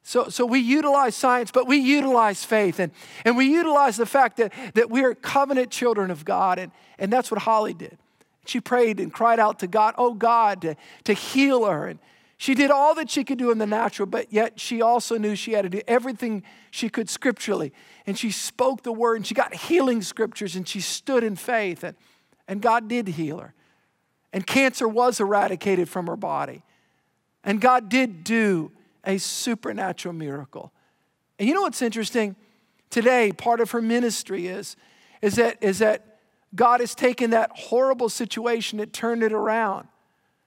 So, 0.04 0.30
so 0.30 0.46
we 0.46 0.60
utilize 0.60 1.16
science, 1.16 1.52
but 1.52 1.68
we 1.68 1.78
utilize 1.78 2.44
faith. 2.44 2.80
And, 2.80 2.92
and 3.24 3.38
we 3.38 3.46
utilize 3.46 3.98
the 3.98 4.06
fact 4.06 4.38
that, 4.38 4.54
that 4.74 4.90
we 4.90 5.04
are 5.04 5.14
covenant 5.14 5.70
children 5.72 6.10
of 6.10 6.26
God. 6.26 6.58
And, 6.58 6.72
and 6.98 7.12
that's 7.12 7.30
what 7.30 7.42
Holly 7.42 7.74
did. 7.74 7.98
She 8.46 8.60
prayed 8.60 9.00
and 9.00 9.14
cried 9.14 9.40
out 9.40 9.60
to 9.60 9.68
God, 9.68 9.94
oh 9.98 10.14
God, 10.14 10.62
to, 10.62 10.76
to 11.04 11.14
heal 11.14 11.66
her. 11.66 11.88
And 11.88 12.00
she 12.38 12.56
did 12.56 12.72
all 12.72 12.96
that 12.96 13.12
she 13.12 13.24
could 13.24 13.38
do 13.38 13.52
in 13.52 13.60
the 13.60 13.68
natural, 13.68 14.08
but 14.08 14.34
yet 14.34 14.60
she 14.60 14.82
also 14.82 15.20
knew 15.20 15.36
she 15.36 15.54
had 15.54 15.62
to 15.62 15.70
do 15.70 15.82
everything 15.88 16.42
she 16.72 16.90
could 16.90 17.08
scripturally. 17.08 17.72
And 18.08 18.18
she 18.18 18.32
spoke 18.32 18.82
the 18.82 18.92
word 18.92 19.18
and 19.18 19.28
she 19.28 19.36
got 19.36 19.54
healing 19.54 20.02
scriptures 20.02 20.56
and 20.56 20.68
she 20.68 20.82
stood 20.82 21.24
in 21.24 21.36
faith. 21.36 21.84
And, 21.84 21.96
and 22.48 22.60
God 22.60 22.88
did 22.88 23.10
heal 23.10 23.38
her. 23.38 23.54
And 24.34 24.46
cancer 24.46 24.88
was 24.88 25.20
eradicated 25.20 25.90
from 25.90 26.08
her 26.08 26.16
body. 26.16 26.64
And 27.44 27.60
God 27.60 27.90
did 27.90 28.24
do 28.24 28.72
a 29.04 29.18
supernatural 29.18 30.14
miracle. 30.14 30.72
And 31.40 31.48
you 31.48 31.56
know 31.56 31.62
what's 31.62 31.82
interesting? 31.82 32.36
Today, 32.90 33.32
part 33.32 33.62
of 33.62 33.72
her 33.72 33.82
ministry 33.82 34.48
is, 34.48 34.76
is, 35.22 35.36
that, 35.36 35.58
is 35.62 35.80
that 35.80 36.20
God 36.54 36.82
has 36.82 36.94
taken 36.94 37.32
that 37.32 37.52
horrible 37.54 38.10
situation 38.10 38.80
and 38.80 38.92
turned 38.92 39.24
it 39.24 39.34
around 39.34 39.88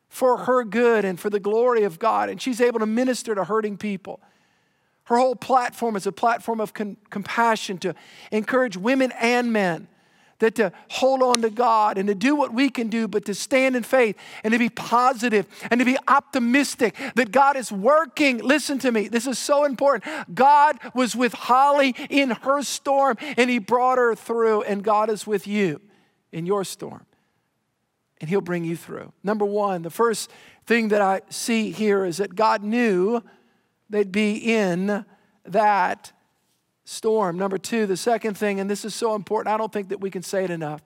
for 0.08 0.38
her 0.38 0.62
good 0.62 1.04
and 1.04 1.18
for 1.18 1.30
the 1.30 1.40
glory 1.40 1.82
of 1.82 1.98
God. 1.98 2.28
And 2.28 2.40
she's 2.40 2.60
able 2.60 2.78
to 2.78 2.86
minister 2.86 3.34
to 3.34 3.44
hurting 3.44 3.76
people. 3.76 4.20
Her 5.04 5.18
whole 5.18 5.36
platform 5.36 5.96
is 5.96 6.06
a 6.06 6.12
platform 6.12 6.60
of 6.60 6.72
con- 6.72 6.96
compassion 7.10 7.78
to 7.78 7.94
encourage 8.30 8.76
women 8.76 9.12
and 9.20 9.52
men 9.52 9.88
that 10.38 10.54
to 10.56 10.72
hold 10.90 11.22
on 11.22 11.42
to 11.42 11.50
God 11.50 11.98
and 11.98 12.08
to 12.08 12.14
do 12.14 12.34
what 12.34 12.52
we 12.52 12.68
can 12.68 12.88
do, 12.88 13.08
but 13.08 13.24
to 13.26 13.34
stand 13.34 13.76
in 13.76 13.82
faith 13.82 14.16
and 14.42 14.52
to 14.52 14.58
be 14.58 14.68
positive 14.68 15.46
and 15.70 15.78
to 15.78 15.84
be 15.84 15.96
optimistic 16.08 16.94
that 17.14 17.30
God 17.30 17.56
is 17.56 17.70
working. 17.70 18.38
Listen 18.38 18.78
to 18.80 18.92
me, 18.92 19.08
this 19.08 19.26
is 19.26 19.38
so 19.38 19.64
important. 19.64 20.04
God 20.34 20.78
was 20.94 21.14
with 21.14 21.32
Holly 21.32 21.94
in 22.10 22.30
her 22.30 22.62
storm 22.62 23.16
and 23.36 23.48
He 23.48 23.58
brought 23.58 23.98
her 23.98 24.14
through, 24.14 24.62
and 24.62 24.82
God 24.82 25.10
is 25.10 25.26
with 25.26 25.46
you 25.46 25.80
in 26.32 26.46
your 26.46 26.64
storm, 26.64 27.06
and 28.20 28.28
He'll 28.28 28.40
bring 28.40 28.64
you 28.64 28.76
through. 28.76 29.12
Number 29.22 29.44
one, 29.44 29.82
the 29.82 29.90
first 29.90 30.30
thing 30.66 30.88
that 30.88 31.00
I 31.00 31.22
see 31.30 31.70
here 31.70 32.04
is 32.04 32.16
that 32.16 32.34
God 32.34 32.62
knew 32.62 33.22
they'd 33.90 34.10
be 34.10 34.36
in 34.36 35.04
that 35.44 36.12
storm. 36.84 37.38
Number 37.38 37.58
two, 37.58 37.86
the 37.86 37.96
second 37.96 38.36
thing, 38.36 38.60
and 38.60 38.70
this 38.70 38.84
is 38.84 38.94
so 38.94 39.14
important, 39.14 39.52
I 39.52 39.56
don't 39.56 39.72
think 39.72 39.88
that 39.88 40.00
we 40.00 40.10
can 40.10 40.22
say 40.22 40.44
it 40.44 40.50
enough. 40.50 40.82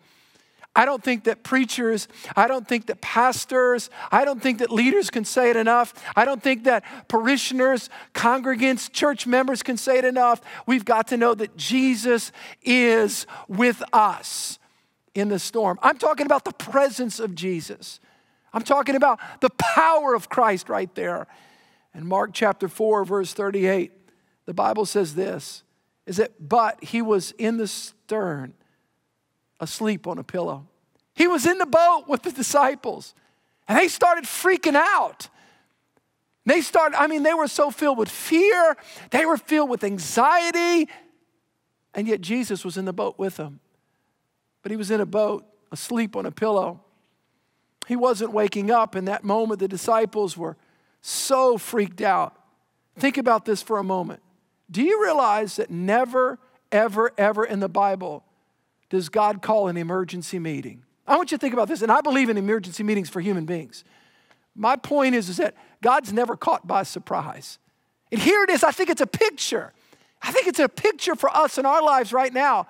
I 0.77 0.85
don't 0.85 1.03
think 1.03 1.25
that 1.25 1.43
preachers, 1.43 2.07
I 2.37 2.47
don't 2.47 2.67
think 2.69 2.87
that 2.87 3.01
pastors, 3.01 3.91
I 4.13 4.25
don't 4.25 4.41
think 4.41 4.61
that 4.61 4.71
leaders 4.71 5.11
can 5.11 5.25
say 5.25 5.51
it 5.51 5.57
enough. 5.57 5.93
I 6.15 6.25
don't 6.25 6.41
think 6.41 6.65
that 6.65 6.85
parishioners, 7.09 7.91
congregants, 8.15 8.91
church 8.93 9.27
members 9.27 9.65
can 9.65 9.77
say 9.77 9.99
it 9.99 10.05
enough. 10.05 10.41
We've 10.67 10.85
got 10.85 11.09
to 11.09 11.17
know 11.17 11.35
that 11.35 11.57
Jesus 11.57 12.31
is 12.63 13.27
with 13.49 13.83
us 13.93 14.61
in 15.15 15.31
the 15.31 15.41
storm. 15.41 15.81
I'm 15.83 15.99
talking 15.99 16.27
about 16.27 16.45
the 16.45 16.53
presence 16.53 17.19
of 17.19 17.35
Jesus. 17.35 17.99
I'm 18.53 18.63
talking 18.63 18.95
about 18.95 19.19
the 19.41 19.51
power 19.51 20.15
of 20.15 20.29
Christ 20.29 20.69
right 20.69 20.95
there. 20.95 21.27
In 21.93 22.07
Mark 22.07 22.31
chapter 22.33 22.69
4, 22.69 23.05
verse 23.05 23.33
38, 23.33 23.91
the 24.47 24.55
Bible 24.55 24.87
says 24.87 25.17
this 25.17 25.65
is 26.09 26.17
that, 26.17 26.33
but 26.41 26.83
he 26.83 27.03
was 27.03 27.33
in 27.33 27.59
the 27.59 27.69
stern, 27.69 28.55
asleep 29.61 30.07
on 30.07 30.19
a 30.19 30.25
pillow. 30.25 30.67
He 31.15 31.29
was 31.29 31.45
in 31.45 31.59
the 31.59 31.67
boat 31.67 32.05
with 32.09 32.23
the 32.23 32.33
disciples. 32.33 33.15
And 33.69 33.79
they 33.79 33.89
started 33.89 34.25
freaking 34.25 34.75
out. 34.75 35.29
They 36.47 36.63
started, 36.63 36.99
I 36.99 37.09
mean, 37.09 37.25
they 37.25 37.35
were 37.35 37.47
so 37.47 37.71
filled 37.71 37.99
with 37.99 38.09
fear, 38.09 38.75
they 39.11 39.27
were 39.27 39.37
filled 39.37 39.69
with 39.69 39.85
anxiety, 39.85 40.89
and 41.93 42.09
yet 42.09 42.23
Jesus 42.23 42.65
was 42.65 42.79
in 42.79 42.87
the 42.87 42.93
boat 42.95 43.19
with 43.19 43.37
them. 43.37 43.61
But 44.63 44.71
he 44.71 44.77
was 44.77 44.91
in 44.91 45.03
a 45.03 45.07
boat, 45.07 45.45
asleep 45.71 46.17
on 46.17 46.25
a 46.25 46.31
pillow. 46.31 46.81
He 47.87 47.97
wasn't 47.97 48.33
waking 48.33 48.71
up. 48.71 48.97
In 48.97 49.05
that 49.07 49.25
moment, 49.25 49.61
the 49.61 49.69
disciples 49.69 50.39
were 50.39 50.57
so 51.03 51.59
freaked 51.59 52.01
out. 52.01 52.35
Think 52.97 53.19
about 53.19 53.45
this 53.45 53.63
for 53.63 53.79
a 53.79 53.85
moment. 53.85 54.23
Do 54.71 54.83
you 54.83 55.03
realize 55.03 55.57
that 55.57 55.71
never, 55.71 56.39
ever, 56.71 57.13
ever 57.17 57.45
in 57.45 57.61
the 57.61 57.69
Bible 57.69 58.25
does 58.91 59.09
God 59.09 59.43
call 59.43 59.69
an 59.69 59.77
emergency 59.77 60.39
meeting? 60.39 60.85
I 61.07 61.17
want 61.17 61.31
you 61.31 61.39
to 61.39 61.41
think 61.41 61.55
about 61.55 61.69
this, 61.69 61.83
and 61.83 61.91
I 61.91 62.01
believe 62.01 62.29
in 62.29 62.37
emergency 62.37 62.83
meetings 62.83 63.09
for 63.09 63.21
human 63.21 63.47
beings. 63.47 63.85
My 64.55 64.77
point 64.77 65.15
is, 65.15 65.29
is 65.29 65.39
that 65.39 65.55
God's 65.83 66.13
never 66.13 66.37
caught 66.37 66.67
by 66.67 66.83
surprise. 66.83 67.59
And 68.13 68.21
here 68.21 68.43
it 68.45 68.51
is, 68.51 68.63
I 68.63 68.73
think 68.73 68.91
it's 68.91 69.01
a 69.01 69.07
picture. 69.07 69.73
I 70.21 70.33
think 70.33 70.47
it's 70.47 70.59
a 70.59 70.69
picture 70.69 71.15
for 71.15 71.35
us 71.35 71.59
in 71.59 71.65
our 71.65 71.83
lives 71.83 72.13
right 72.13 72.33
now 72.33 72.67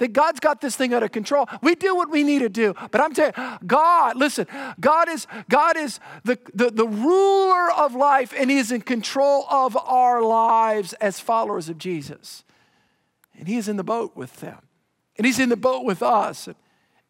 that 0.00 0.14
God's 0.14 0.40
got 0.40 0.60
this 0.60 0.74
thing 0.76 0.92
under 0.92 1.08
control. 1.08 1.46
We 1.62 1.74
do 1.74 1.94
what 1.94 2.10
we 2.10 2.24
need 2.24 2.40
to 2.40 2.48
do. 2.48 2.74
But 2.90 3.00
I'm 3.00 3.12
telling 3.12 3.34
you, 3.36 3.58
God, 3.66 4.16
listen, 4.16 4.46
God 4.80 5.08
is, 5.08 5.26
God 5.48 5.76
is 5.76 6.00
the, 6.24 6.38
the, 6.54 6.70
the 6.70 6.88
ruler 6.88 7.70
of 7.72 7.94
life 7.94 8.34
and 8.36 8.50
He 8.50 8.56
is 8.56 8.72
in 8.72 8.80
control 8.80 9.46
of 9.48 9.76
our 9.76 10.22
lives 10.22 10.94
as 10.94 11.20
followers 11.20 11.68
of 11.68 11.78
Jesus. 11.78 12.44
And 13.38 13.46
He 13.46 13.56
is 13.56 13.68
in 13.68 13.76
the 13.76 13.84
boat 13.84 14.16
with 14.16 14.40
them. 14.40 14.58
And 15.18 15.26
He's 15.26 15.38
in 15.38 15.50
the 15.50 15.56
boat 15.56 15.84
with 15.84 16.02
us. 16.02 16.48
And, 16.48 16.56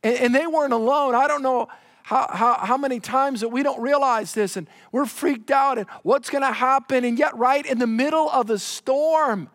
and 0.03 0.35
they 0.35 0.49
weren't 0.49 0.73
alone. 0.73 1.15
I 1.15 1.29
don't 1.29 1.43
know 1.43 1.69
how, 2.03 2.27
how, 2.29 2.55
how 2.55 2.77
many 2.77 2.99
times 2.99 3.41
that 3.43 3.51
we 3.51 3.63
don't 3.63 3.81
realize 3.81 4.35
this 4.35 4.57
and 4.57 4.67
we're 4.91 5.07
freaked 5.07 5.53
out 5.53 5.79
and 5.79 5.87
what's 6.03 6.29
going 6.29 6.43
to 6.43 6.53
happen. 6.53 7.05
And 7.05 7.17
yet, 7.17 7.37
right 7.37 7.65
in 7.65 7.79
the 7.79 7.87
middle 7.87 8.29
of 8.29 8.49
the 8.49 8.59
storm, 8.59 9.49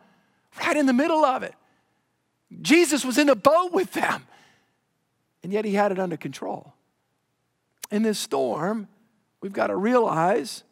right 0.62 0.78
in 0.78 0.86
the 0.86 0.94
middle 0.94 1.26
of 1.26 1.44
it, 1.44 1.54
Jesus 2.62 3.06
was 3.06 3.18
in 3.18 3.28
the 3.28 3.36
boat 3.36 3.72
with 3.74 3.94
them, 3.94 4.24
and 5.44 5.52
yet 5.52 5.66
he 5.66 5.74
had 5.74 5.92
it 5.92 6.00
under 6.00 6.18
control. 6.18 6.74
In 7.92 8.04
this 8.04 8.20
storm, 8.20 8.88
we've 9.42 9.54
got 9.54 9.68
to 9.68 9.76
realize 9.76 10.64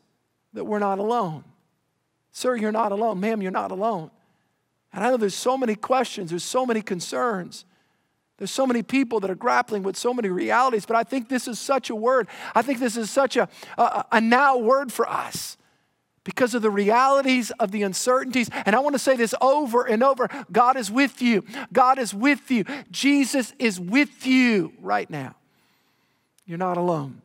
that 0.53 0.65
we're 0.65 0.79
not 0.79 0.99
alone. 0.99 1.43
Sir, 2.31 2.55
you're 2.55 2.71
not 2.71 2.91
alone. 2.91 3.19
Ma'am, 3.19 3.41
you're 3.41 3.51
not 3.51 3.71
alone. 3.71 4.09
And 4.91 5.03
I 5.03 5.09
know 5.09 5.17
there's 5.17 5.35
so 5.35 5.57
many 5.57 5.75
questions, 5.75 6.29
there's 6.29 6.43
so 6.43 6.65
many 6.65 6.81
concerns. 6.81 7.65
There's 8.37 8.51
so 8.51 8.65
many 8.65 8.81
people 8.81 9.19
that 9.19 9.29
are 9.29 9.35
grappling 9.35 9.83
with 9.83 9.95
so 9.95 10.11
many 10.13 10.27
realities, 10.27 10.87
but 10.87 10.97
I 10.97 11.03
think 11.03 11.29
this 11.29 11.47
is 11.47 11.59
such 11.59 11.91
a 11.91 11.95
word. 11.95 12.27
I 12.55 12.63
think 12.63 12.79
this 12.79 12.97
is 12.97 13.11
such 13.11 13.37
a, 13.37 13.47
a, 13.77 14.05
a 14.13 14.21
now 14.21 14.57
word 14.57 14.91
for 14.91 15.07
us 15.07 15.55
because 16.23 16.53
of 16.53 16.61
the 16.61 16.69
realities 16.69 17.51
of 17.59 17.71
the 17.71 17.83
uncertainties. 17.83 18.49
And 18.65 18.75
I 18.75 18.79
want 18.79 18.93
to 18.93 18.99
say 18.99 19.15
this 19.15 19.35
over 19.41 19.83
and 19.83 20.03
over 20.03 20.29
God 20.51 20.77
is 20.77 20.89
with 20.89 21.21
you. 21.21 21.43
God 21.71 21.99
is 21.99 22.13
with 22.13 22.49
you. 22.49 22.65
Jesus 22.91 23.53
is 23.59 23.79
with 23.79 24.25
you 24.25 24.73
right 24.79 25.09
now. 25.09 25.35
You're 26.45 26.57
not 26.57 26.77
alone. 26.77 27.21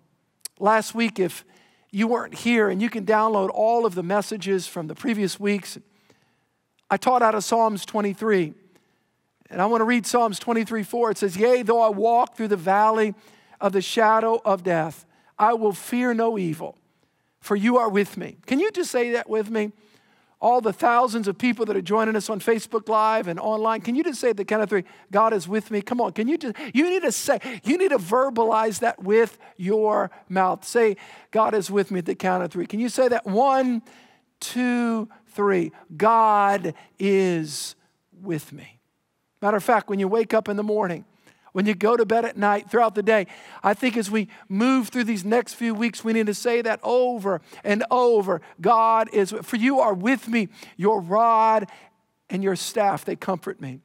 Last 0.59 0.95
week, 0.95 1.19
if 1.19 1.45
you 1.91 2.07
weren't 2.07 2.35
here, 2.35 2.69
and 2.69 2.83
you 2.83 2.91
can 2.91 3.07
download 3.07 3.51
all 3.53 3.87
of 3.87 3.95
the 3.95 4.03
messages 4.03 4.67
from 4.67 4.89
the 4.89 4.95
previous 4.95 5.41
weeks, 5.41 5.79
I 6.91 6.97
taught 6.97 7.23
out 7.23 7.35
of 7.35 7.45
Psalms 7.45 7.87
23. 7.87 8.55
And 9.51 9.63
I 9.63 9.67
want 9.67 9.81
to 9.81 9.85
read 9.85 10.07
Psalms 10.07 10.39
23 10.39 10.83
4. 10.83 11.11
It 11.13 11.19
says, 11.19 11.37
Yea, 11.37 11.63
though 11.63 11.81
I 11.81 11.89
walk 11.89 12.37
through 12.37 12.49
the 12.49 12.57
valley 12.57 13.15
of 13.61 13.73
the 13.73 13.81
shadow 13.81 14.41
of 14.45 14.63
death, 14.63 15.07
I 15.39 15.55
will 15.55 15.73
fear 15.73 16.13
no 16.13 16.39
evil 16.39 16.78
for 17.49 17.57
you 17.57 17.79
are 17.79 17.89
with 17.89 18.19
me. 18.19 18.37
Can 18.45 18.61
you 18.61 18.71
just 18.71 18.91
say 18.91 19.13
that 19.13 19.29
with 19.29 19.51
me? 19.51 19.73
All 20.39 20.61
the 20.61 20.73
thousands 20.73 21.27
of 21.27 21.39
people 21.39 21.65
that 21.65 21.77
are 21.77 21.83
joining 21.83 22.15
us 22.15 22.29
on 22.29 22.41
Facebook 22.41 22.91
Live 22.91 23.27
and 23.27 23.41
online, 23.41 23.81
can 23.81 23.95
you 23.97 24.05
just 24.05 24.21
say 24.21 24.35
the 24.35 24.45
count 24.45 24.63
of 24.63 24.69
three, 24.69 24.85
God 25.11 25.33
is 25.33 25.49
with 25.49 25.71
me? 25.71 25.81
Come 25.81 25.99
on, 25.99 26.13
can 26.13 26.29
you 26.29 26.37
just, 26.37 26.55
you 26.75 26.85
need 26.85 27.03
to 27.03 27.11
say, 27.11 27.41
you 27.65 27.79
need 27.79 27.89
to 27.89 27.99
verbalize 27.99 28.81
that 28.81 29.03
with 29.03 29.39
your 29.57 30.11
mouth. 30.29 30.63
Say, 30.63 30.99
God 31.31 31.55
is 31.55 31.71
with 31.71 31.91
me 31.91 32.01
at 32.01 32.05
the 32.05 32.15
count 32.15 32.45
of 32.45 32.53
three. 32.53 32.67
Can 32.67 32.81
you 32.81 32.91
say 32.91 33.09
that? 33.09 33.27
One, 33.27 33.81
two, 34.41 35.09
three. 35.29 35.73
God 35.97 36.75
is 36.99 37.77
with 38.21 38.53
me. 38.53 38.79
Matter 39.41 39.57
of 39.57 39.65
fact, 39.65 39.89
when 39.89 39.99
you 39.99 40.07
wake 40.07 40.35
up 40.35 40.51
in 40.51 40.57
the 40.57 40.63
morning, 40.63 41.07
when 41.59 41.67
you 41.67 41.75
go 41.75 41.97
to 41.97 42.07
bed 42.07 42.25
at 42.25 42.37
night, 42.37 42.71
throughout 42.71 42.95
the 42.95 43.03
day. 43.03 43.27
I 43.65 43.75
think 43.75 43.97
as 43.97 44.13
we 44.13 44.29
move 44.49 44.91
through 44.91 45.03
these 45.03 45.25
next 45.25 45.55
few 45.55 45.75
weeks, 45.75 46.05
we 46.05 46.13
need 46.13 46.27
to 46.27 46.35
say 46.35 46.63
that 46.63 46.79
over 46.85 47.41
and 47.65 47.83
over. 47.91 48.41
God 48.61 49.09
is, 49.13 49.35
for 49.43 49.57
you 49.57 49.81
are 49.81 49.93
with 49.93 50.29
me, 50.29 50.51
your 50.77 51.01
rod 51.01 51.67
and 52.31 52.45
your 52.45 52.55
staff, 52.55 53.05
they 53.05 53.17
comfort 53.17 53.61
me. 53.61 53.81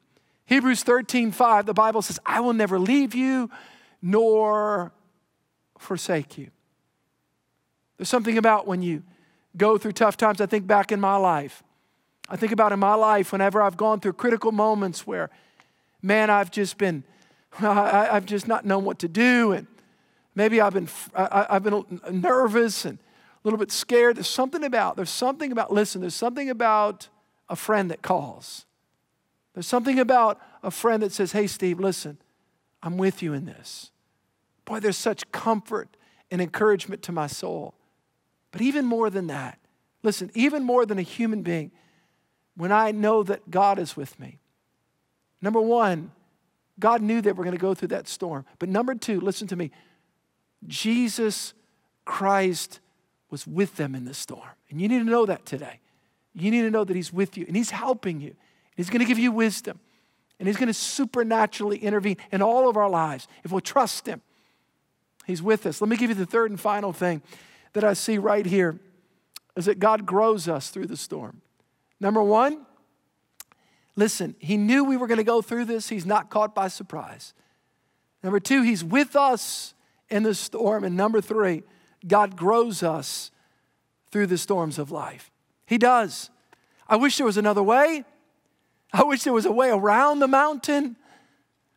Hebrews 0.46 0.84
13, 0.84 1.32
5, 1.32 1.66
the 1.66 1.74
Bible 1.74 2.04
says, 2.04 2.20
I 2.28 2.42
will 2.42 2.54
never 2.54 2.78
leave 2.78 3.16
you 3.16 3.50
nor 4.04 4.92
forsake 5.80 6.38
you. 6.38 6.52
There's 7.98 8.08
something 8.08 8.38
about 8.38 8.68
when 8.68 8.84
you 8.84 9.02
go 9.58 9.80
through 9.80 9.94
tough 9.94 10.16
times. 10.16 10.42
I 10.42 10.46
think 10.46 10.68
back 10.68 10.92
in 10.92 11.00
my 11.00 11.16
life. 11.16 11.64
I 12.30 12.36
think 12.36 12.52
about 12.52 12.72
in 12.72 12.78
my 12.78 12.94
life 12.94 13.32
whenever 13.32 13.64
I've 13.64 13.78
gone 13.78 14.00
through 14.00 14.14
critical 14.14 14.52
moments 14.52 15.08
where, 15.08 15.32
man, 16.04 16.30
I've 16.30 16.52
just 16.52 16.78
been 16.78 17.04
I, 17.60 18.10
have 18.14 18.26
just 18.26 18.48
not 18.48 18.66
known 18.66 18.86
what 18.86 19.00
to 19.00 19.08
do, 19.08 19.52
and 19.52 19.68
maybe 20.36 20.60
I've 20.62 20.74
been, 20.74 20.88
I, 21.16 21.48
I've 21.50 21.64
been 21.64 22.02
nervous 22.12 22.86
and 22.86 22.98
a 22.98 23.40
little 23.44 23.60
bit 23.60 23.72
scared. 23.72 24.18
There's 24.18 24.28
something 24.28 24.64
about, 24.64 24.96
there's 24.96 25.10
something 25.10 25.52
about, 25.52 25.72
listen, 25.72 26.02
there's 26.02 26.16
something 26.16 26.50
about 26.50 27.10
a 27.50 27.56
friend 27.56 27.92
that 27.92 28.02
calls. 28.02 28.66
There's 29.54 29.68
something 29.68 30.00
about 30.00 30.42
a 30.64 30.72
friend 30.72 31.04
that 31.04 31.12
says, 31.12 31.34
hey, 31.34 31.48
Steve, 31.48 31.80
listen, 31.80 32.18
I'm 32.82 32.98
with 32.98 33.22
you 33.22 33.34
in 33.34 33.46
this. 33.46 33.92
Boy, 34.66 34.80
there's 34.80 34.98
such 34.98 35.30
comfort 35.32 35.96
and 36.32 36.42
encouragement 36.42 37.02
to 37.04 37.12
my 37.12 37.28
soul. 37.28 37.76
But 38.52 38.62
even 38.62 38.86
more 38.86 39.10
than 39.10 39.28
that, 39.28 39.60
listen, 40.02 40.32
even 40.34 40.64
more 40.64 40.86
than 40.86 40.98
a 40.98 41.04
human 41.04 41.44
being, 41.44 41.72
when 42.56 42.72
I 42.72 42.92
know 42.92 43.24
that 43.24 43.50
God 43.52 43.78
is 43.78 43.96
with 43.98 44.20
me, 44.20 44.40
number 45.42 45.62
one, 45.62 46.12
God 46.80 47.02
knew 47.02 47.22
they 47.22 47.32
were 47.32 47.44
going 47.44 47.56
to 47.56 47.62
go 47.62 47.74
through 47.74 47.90
that 47.90 48.08
storm. 48.08 48.46
But 48.60 48.70
number 48.70 48.96
two, 48.96 49.20
listen 49.20 49.48
to 49.48 49.56
me 49.56 49.72
Jesus 50.66 51.54
Christ 52.06 52.80
was 53.30 53.46
with 53.46 53.76
them 53.78 53.96
in 53.96 54.06
the 54.06 54.14
storm. 54.14 54.50
And 54.70 54.82
you 54.82 54.88
need 54.88 55.00
to 55.00 55.04
know 55.04 55.26
that 55.26 55.46
today. 55.46 55.80
You 56.34 56.52
need 56.52 56.62
to 56.62 56.72
know 56.72 56.84
that 56.84 56.96
He's 56.96 57.14
with 57.14 57.38
you 57.38 57.46
and 57.48 57.56
He's 57.56 57.72
helping 57.72 58.22
you. 58.22 58.36
He's 58.76 58.90
going 58.90 59.02
to 59.02 59.06
give 59.06 59.20
you 59.20 59.32
wisdom 59.32 59.80
and 60.40 60.48
He's 60.48 60.58
going 60.58 60.68
to 60.68 60.74
supernaturally 60.74 61.78
intervene 61.78 62.18
in 62.32 62.42
all 62.42 62.70
of 62.70 62.78
our 62.78 62.90
lives 62.90 63.28
if 63.44 63.52
we'll 63.52 63.62
trust 63.62 64.08
Him. 64.08 64.22
He's 65.26 65.42
with 65.42 65.66
us. 65.66 65.80
Let 65.80 65.90
me 65.90 65.96
give 65.96 66.10
you 66.10 66.16
the 66.16 66.26
third 66.26 66.52
and 66.52 66.60
final 66.60 66.92
thing 66.92 67.22
that 67.74 67.84
I 67.84 67.94
see 67.94 68.18
right 68.18 68.46
here 68.46 68.80
is 69.56 69.66
that 69.66 69.80
God 69.80 70.06
grows 70.06 70.48
us 70.48 70.70
through 70.70 70.88
the 70.88 70.98
storm. 70.98 71.42
Number 72.00 72.22
one, 72.22 72.66
Listen, 73.96 74.36
he 74.40 74.58
knew 74.58 74.84
we 74.84 74.98
were 74.98 75.08
going 75.08 75.20
to 75.20 75.24
go 75.24 75.42
through 75.42 75.66
this. 75.66 75.90
He's 75.90 76.06
not 76.06 76.30
caught 76.30 76.56
by 76.56 76.68
surprise. 76.68 77.34
Number 78.24 78.40
two, 78.40 78.64
he's 78.64 78.84
with 78.84 79.16
us 79.16 79.74
in 80.10 80.24
the 80.24 80.34
storm. 80.34 80.84
And 80.84 80.96
number 80.96 81.22
three, 81.22 81.64
God 82.08 82.36
grows 82.36 82.82
us 82.82 83.32
through 84.12 84.28
the 84.28 84.38
storms 84.38 84.80
of 84.80 84.92
life. 84.92 85.32
He 85.66 85.78
does. 85.78 86.30
I 86.88 86.96
wish 86.96 87.18
there 87.18 87.26
was 87.26 87.38
another 87.38 87.64
way. 87.64 88.04
I 88.92 89.04
wish 89.04 89.24
there 89.24 89.34
was 89.34 89.46
a 89.46 89.52
way 89.52 89.70
around 89.70 90.20
the 90.20 90.28
mountain. 90.28 90.96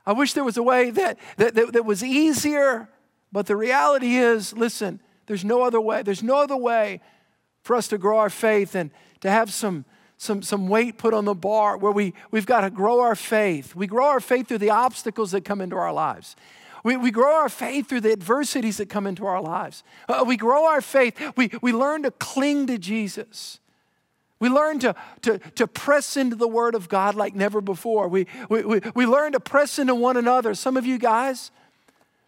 I 0.05 0.13
wish 0.13 0.35
there 0.35 0.45
was 0.45 0.57
a 0.57 0.63
way 0.63 0.91
that, 0.91 1.19
that, 1.37 1.55
that, 1.55 1.73
that 1.73 1.85
was 1.85 2.03
easier. 2.05 2.89
But 3.33 3.47
the 3.47 3.57
reality 3.57 4.17
is 4.17 4.53
listen, 4.53 5.01
there's 5.27 5.45
no 5.45 5.63
other 5.63 5.81
way. 5.81 6.03
There's 6.03 6.23
no 6.23 6.37
other 6.37 6.57
way 6.57 7.01
for 7.63 7.75
us 7.75 7.89
to 7.89 7.99
grow 7.99 8.19
our 8.19 8.31
faith 8.31 8.75
and 8.75 8.91
to 9.21 9.31
have 9.31 9.53
some 9.53 9.85
some, 10.19 10.43
some 10.43 10.69
weight 10.69 10.97
put 10.99 11.13
on 11.13 11.25
the 11.25 11.35
bar 11.35 11.77
where 11.77 11.93
we, 11.93 12.15
we've 12.31 12.47
got 12.47 12.63
to 12.63 12.71
grow 12.71 13.01
our 13.01 13.15
faith. 13.15 13.75
We 13.75 13.87
grow 13.87 14.07
our 14.07 14.21
faith 14.21 14.49
through 14.49 14.59
the 14.59 14.71
obstacles 14.71 15.33
that 15.33 15.45
come 15.45 15.61
into 15.61 15.77
our 15.77 15.93
lives. 15.93 16.37
We, 16.83 16.97
we 16.97 17.11
grow 17.11 17.35
our 17.35 17.49
faith 17.49 17.89
through 17.89 18.03
the 18.03 18.13
adversities 18.13 18.79
that 18.79 18.89
come 18.89 19.07
into 19.07 19.27
our 19.27 19.43
lives. 19.43 19.83
Uh, 20.09 20.25
we 20.27 20.37
grow 20.37 20.67
our 20.67 20.81
faith. 20.81 21.21
We, 21.37 21.51
we 21.61 21.73
learn 21.73 22.05
to 22.05 22.11
cling 22.13 22.67
to 22.69 22.79
Jesus. 22.79 23.59
We 24.39 24.49
learn 24.49 24.79
to, 24.81 24.95
to, 25.23 25.39
to 25.39 25.67
press 25.67 26.17
into 26.17 26.37
the 26.37 26.49
Word 26.49 26.75
of 26.75 26.89
God 26.89 27.15
like 27.15 27.35
never 27.35 27.61
before. 27.61 28.09
We, 28.09 28.27
we, 28.49 28.63
we, 28.65 28.81
we 28.95 29.07
learn 29.07 29.33
to 29.33 29.41
press 29.41 29.79
into 29.79 29.95
one 29.95 30.17
another. 30.17 30.55
Some 30.55 30.77
of 30.77 30.87
you 30.87 30.99
guys, 30.99 31.51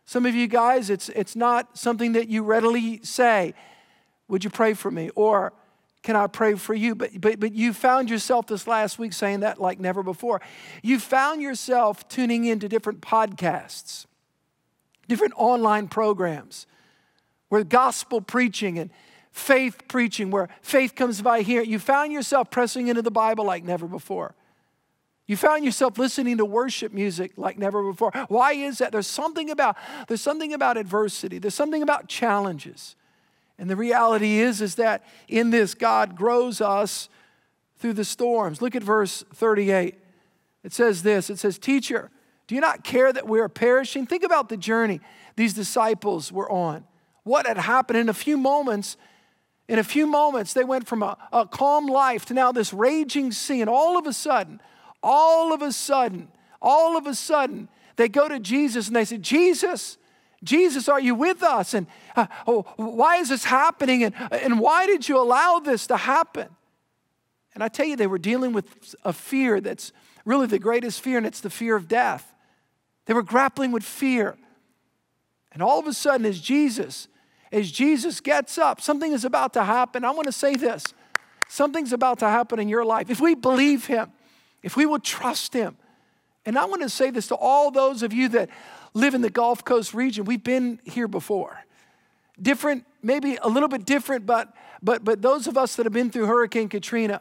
some 0.05 0.27
of 0.27 0.35
you 0.35 0.46
guys, 0.46 0.90
it's, 0.90 1.09
it's 1.11 1.37
not 1.37 1.79
something 1.79 2.12
that 2.12 2.29
you 2.29 2.42
readily 2.42 3.01
say, 3.03 3.55
Would 4.29 4.42
you 4.42 4.51
pray 4.51 4.74
for 4.74 4.90
me? 4.90 5.11
Or 5.14 5.53
can 6.02 6.16
I 6.16 6.26
pray 6.26 6.54
for 6.54 6.74
you? 6.74 6.94
But, 6.94 7.20
but, 7.20 7.40
but 7.40 7.52
you 7.52 7.72
found 7.72 8.08
yourself 8.08 8.46
this 8.46 8.66
last 8.66 8.98
week 8.98 9.12
saying 9.12 9.40
that 9.40 9.61
like 9.61 9.80
never 9.80 10.02
before. 10.02 10.40
You 10.82 10.98
found 10.98 11.42
yourself 11.42 12.08
tuning 12.08 12.44
into 12.44 12.68
different 12.68 13.00
podcasts, 13.00 14.06
different 15.08 15.34
online 15.37 15.88
programs 15.88 16.66
where 17.48 17.64
gospel 17.64 18.20
preaching 18.20 18.78
and 18.78 18.90
faith 19.32 19.88
preaching, 19.88 20.30
where 20.30 20.48
faith 20.62 20.94
comes 20.94 21.22
by 21.22 21.42
hearing, 21.42 21.68
you 21.70 21.78
found 21.78 22.12
yourself 22.12 22.50
pressing 22.50 22.88
into 22.88 23.02
the 23.02 23.11
Bible 23.11 23.44
like 23.44 23.64
never 23.64 23.87
before. 23.87 24.34
You 25.26 25.37
found 25.37 25.64
yourself 25.64 25.98
listening 25.98 26.38
to 26.38 26.44
worship 26.44 26.92
music 26.92 27.32
like 27.37 27.58
never 27.58 27.82
before. 27.82 28.12
Why 28.28 28.52
is 28.52 28.78
that? 28.78 28.92
There's 28.92 29.06
something 29.06 29.50
about 29.50 29.76
there's 30.08 30.22
something 30.22 30.54
about 30.54 30.78
adversity. 30.78 31.38
There's 31.38 31.54
something 31.54 31.82
about 31.82 32.08
challenges. 32.08 32.96
And 33.58 33.68
the 33.68 33.76
reality 33.76 34.38
is 34.38 34.60
is 34.60 34.76
that 34.76 35.04
in 35.26 35.50
this 35.50 35.74
God 35.74 36.16
grows 36.16 36.60
us 36.60 37.08
through 37.78 37.94
the 37.94 38.04
storms. 38.04 38.62
Look 38.62 38.76
at 38.76 38.82
verse 38.82 39.24
38. 39.34 39.96
It 40.64 40.72
says 40.72 41.02
this. 41.02 41.30
It 41.30 41.38
says, 41.38 41.58
"Teacher, 41.58 42.10
do 42.46 42.54
you 42.54 42.60
not 42.60 42.84
care 42.84 43.12
that 43.12 43.28
we 43.28 43.40
are 43.40 43.48
perishing?" 43.48 44.06
Think 44.06 44.24
about 44.24 44.48
the 44.48 44.56
journey 44.56 45.00
these 45.36 45.54
disciples 45.54 46.32
were 46.32 46.50
on. 46.50 46.84
What 47.24 47.46
had 47.46 47.58
happened 47.58 47.98
in 47.98 48.08
a 48.08 48.14
few 48.14 48.36
moments 48.36 48.96
in 49.68 49.78
a 49.78 49.84
few 49.84 50.06
moments, 50.06 50.54
they 50.54 50.64
went 50.64 50.88
from 50.88 51.02
a, 51.02 51.16
a, 51.30 51.46
calm 51.46 51.86
life 51.86 52.24
to 52.26 52.34
now 52.34 52.52
this 52.52 52.72
raging 52.72 53.32
sea. 53.32 53.60
And 53.60 53.68
all 53.68 53.98
of 53.98 54.06
a 54.06 54.14
sudden, 54.14 54.62
all 55.02 55.52
of 55.52 55.60
a 55.60 55.72
sudden, 55.72 56.28
all 56.62 56.96
of 56.96 57.06
a 57.06 57.14
sudden, 57.14 57.68
they 57.96 58.08
go 58.08 58.28
to 58.28 58.40
Jesus 58.40 58.86
and 58.86 58.96
they 58.96 59.04
say, 59.04 59.18
Jesus, 59.18 59.98
Jesus, 60.44 60.88
are 60.88 61.01
you 61.01 61.14
with 61.14 61.42
us? 61.42 61.74
And 61.74 61.87
uh, 62.14 62.27
oh, 62.46 62.62
why 62.77 63.16
is 63.16 63.29
this 63.29 63.44
happening? 63.44 64.05
And, 64.05 64.14
and 64.31 64.61
why 64.61 64.87
did 64.87 65.09
you 65.09 65.20
allow 65.20 65.59
this 65.59 65.87
to 65.88 65.96
happen? 65.96 66.48
And 67.55 67.64
I 67.64 67.68
tell 67.68 67.87
you, 67.87 67.96
they 67.96 68.07
were 68.07 68.18
dealing 68.18 68.53
with 68.53 68.94
a 69.05 69.12
fear 69.12 69.61
that's 69.61 69.92
really 70.24 70.46
the 70.46 70.59
greatest 70.59 71.01
fear, 71.01 71.18
and 71.18 71.27
it's 71.27 71.40
the 71.40 71.51
fear 71.51 71.74
of 71.74 71.88
death. 71.88 72.33
They 73.07 73.14
were 73.14 73.22
grappling 73.22 73.72
with 73.72 73.83
fear. 73.83 74.37
And 75.51 75.62
all 75.62 75.81
of 75.81 75.87
a 75.87 75.92
sudden, 75.92 76.27
as 76.27 76.38
Jesus, 76.40 77.09
as 77.51 77.72
Jesus 77.72 78.20
gets 78.20 78.59
up, 78.59 78.81
something 78.81 79.12
is 79.12 79.24
about 79.24 79.55
to 79.55 79.64
happen. 79.64 80.05
I 80.05 80.11
want 80.11 80.27
to 80.27 80.33
say 80.33 80.55
this 80.55 80.85
something's 81.48 81.94
about 81.94 82.18
to 82.18 82.29
happen 82.29 82.61
in 82.61 82.68
your 82.68 82.85
life. 82.85 83.11
If 83.11 83.20
we 83.20 83.35
believe 83.35 83.87
Him, 83.87 84.12
if 84.62 84.77
we 84.77 84.87
will 84.87 84.98
trust 84.98 85.55
Him. 85.55 85.77
And 86.44 86.59
I 86.59 86.66
want 86.66 86.83
to 86.83 86.88
say 86.88 87.11
this 87.11 87.29
to 87.29 87.35
all 87.35 87.70
those 87.70 88.03
of 88.03 88.12
you 88.12 88.29
that 88.29 88.51
live 88.94 89.14
in 89.14 89.22
the 89.22 89.31
Gulf 89.31 89.64
Coast 89.64 89.94
region. 89.94 90.24
We've 90.24 90.42
been 90.42 90.81
here 90.85 91.09
before. 91.09 91.64
Different, 92.40 92.85
maybe 93.03 93.37
a 93.42 93.48
little 93.48 93.68
bit 93.68 93.85
different, 93.85 94.27
but, 94.27 94.55
but, 94.83 95.05
but 95.05 95.22
those 95.22 95.46
of 95.46 95.57
us 95.57 95.77
that 95.77 95.87
have 95.87 95.92
been 95.92 96.11
through 96.11 96.27
Hurricane 96.27 96.68
Katrina, 96.68 97.20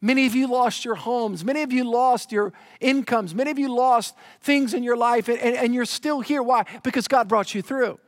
many 0.00 0.26
of 0.26 0.34
you 0.34 0.46
lost 0.50 0.84
your 0.84 0.94
homes. 0.94 1.44
Many 1.44 1.62
of 1.62 1.72
you 1.72 1.84
lost 1.84 2.32
your 2.32 2.52
incomes. 2.80 3.34
Many 3.34 3.50
of 3.50 3.58
you 3.58 3.74
lost 3.74 4.14
things 4.40 4.72
in 4.72 4.82
your 4.82 4.96
life, 4.96 5.28
and, 5.28 5.38
and, 5.38 5.56
and 5.56 5.74
you're 5.74 5.84
still 5.84 6.20
here. 6.20 6.42
Why? 6.42 6.64
Because 6.82 7.06
God 7.06 7.28
brought 7.28 7.54
you 7.54 7.62
through. 7.62 7.98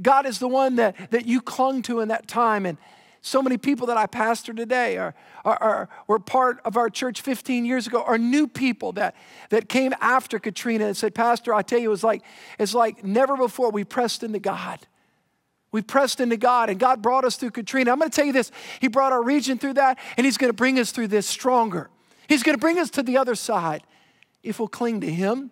God 0.00 0.26
is 0.26 0.38
the 0.38 0.48
one 0.48 0.76
that, 0.76 1.10
that 1.10 1.26
you 1.26 1.40
clung 1.40 1.82
to 1.82 2.00
in 2.00 2.08
that 2.08 2.28
time. 2.28 2.66
And 2.66 2.78
so 3.26 3.42
many 3.42 3.58
people 3.58 3.88
that 3.88 3.96
I 3.96 4.06
pastor 4.06 4.52
today 4.52 4.98
are, 4.98 5.12
are, 5.44 5.60
are, 5.60 5.88
were 6.06 6.20
part 6.20 6.60
of 6.64 6.76
our 6.76 6.88
church 6.88 7.20
15 7.22 7.64
years 7.64 7.88
ago 7.88 8.04
are 8.06 8.18
new 8.18 8.46
people 8.46 8.92
that, 8.92 9.16
that 9.50 9.68
came 9.68 9.92
after 10.00 10.38
Katrina 10.38 10.86
and 10.86 10.96
said, 10.96 11.12
Pastor, 11.12 11.52
I 11.52 11.62
tell 11.62 11.80
you, 11.80 11.88
it 11.88 11.90
was 11.90 12.04
like, 12.04 12.22
it's 12.56 12.72
like 12.72 13.02
never 13.02 13.36
before 13.36 13.72
we 13.72 13.82
pressed 13.82 14.22
into 14.22 14.38
God. 14.38 14.78
We 15.72 15.82
pressed 15.82 16.20
into 16.20 16.36
God, 16.36 16.70
and 16.70 16.78
God 16.78 17.02
brought 17.02 17.24
us 17.24 17.34
through 17.34 17.50
Katrina. 17.50 17.90
I'm 17.90 17.98
going 17.98 18.10
to 18.10 18.14
tell 18.14 18.24
you 18.24 18.32
this 18.32 18.52
He 18.80 18.86
brought 18.86 19.10
our 19.10 19.22
region 19.22 19.58
through 19.58 19.74
that, 19.74 19.98
and 20.16 20.24
He's 20.24 20.36
going 20.36 20.50
to 20.50 20.56
bring 20.56 20.78
us 20.78 20.92
through 20.92 21.08
this 21.08 21.26
stronger. 21.26 21.90
He's 22.28 22.44
going 22.44 22.56
to 22.56 22.60
bring 22.60 22.78
us 22.78 22.90
to 22.90 23.02
the 23.02 23.18
other 23.18 23.34
side 23.34 23.82
if 24.44 24.60
we'll 24.60 24.68
cling 24.68 25.00
to 25.00 25.10
Him, 25.10 25.50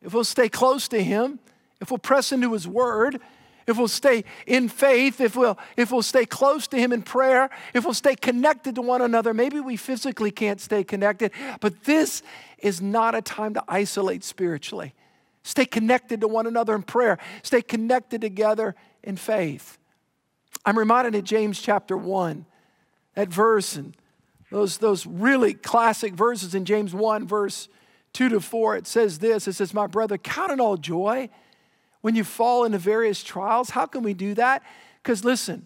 if 0.00 0.14
we'll 0.14 0.22
stay 0.22 0.48
close 0.48 0.86
to 0.88 1.02
Him, 1.02 1.40
if 1.80 1.90
we'll 1.90 1.98
press 1.98 2.30
into 2.30 2.52
His 2.52 2.68
Word, 2.68 3.20
if 3.66 3.78
we'll 3.78 3.88
stay 3.88 4.24
in 4.46 4.68
faith, 4.68 5.20
if 5.20 5.36
we'll, 5.36 5.58
if 5.76 5.90
we'll 5.90 6.02
stay 6.02 6.26
close 6.26 6.66
to 6.68 6.78
Him 6.78 6.92
in 6.92 7.02
prayer, 7.02 7.50
if 7.72 7.84
we'll 7.84 7.94
stay 7.94 8.14
connected 8.14 8.74
to 8.74 8.82
one 8.82 9.02
another, 9.02 9.32
maybe 9.32 9.60
we 9.60 9.76
physically 9.76 10.30
can't 10.30 10.60
stay 10.60 10.84
connected, 10.84 11.32
but 11.60 11.84
this 11.84 12.22
is 12.58 12.80
not 12.80 13.14
a 13.14 13.22
time 13.22 13.54
to 13.54 13.64
isolate 13.68 14.24
spiritually. 14.24 14.94
Stay 15.42 15.66
connected 15.66 16.20
to 16.20 16.28
one 16.28 16.46
another 16.46 16.74
in 16.74 16.82
prayer, 16.82 17.18
stay 17.42 17.62
connected 17.62 18.20
together 18.20 18.74
in 19.02 19.16
faith. 19.16 19.78
I'm 20.64 20.78
reminded 20.78 21.14
of 21.14 21.24
James 21.24 21.60
chapter 21.60 21.96
1, 21.96 22.46
that 23.14 23.28
verse 23.28 23.76
and 23.76 23.96
those, 24.50 24.78
those 24.78 25.04
really 25.04 25.52
classic 25.52 26.14
verses 26.14 26.54
in 26.54 26.64
James 26.64 26.94
1, 26.94 27.26
verse 27.26 27.68
2 28.12 28.28
to 28.28 28.40
4. 28.40 28.76
It 28.76 28.86
says 28.86 29.18
this 29.18 29.48
It 29.48 29.54
says, 29.54 29.74
My 29.74 29.86
brother, 29.86 30.16
count 30.16 30.52
it 30.52 30.60
all 30.60 30.76
joy 30.76 31.28
when 32.04 32.14
you 32.14 32.22
fall 32.22 32.64
into 32.64 32.76
various 32.76 33.24
trials. 33.24 33.70
How 33.70 33.86
can 33.86 34.02
we 34.02 34.12
do 34.12 34.34
that? 34.34 34.62
Because 35.02 35.24
listen, 35.24 35.64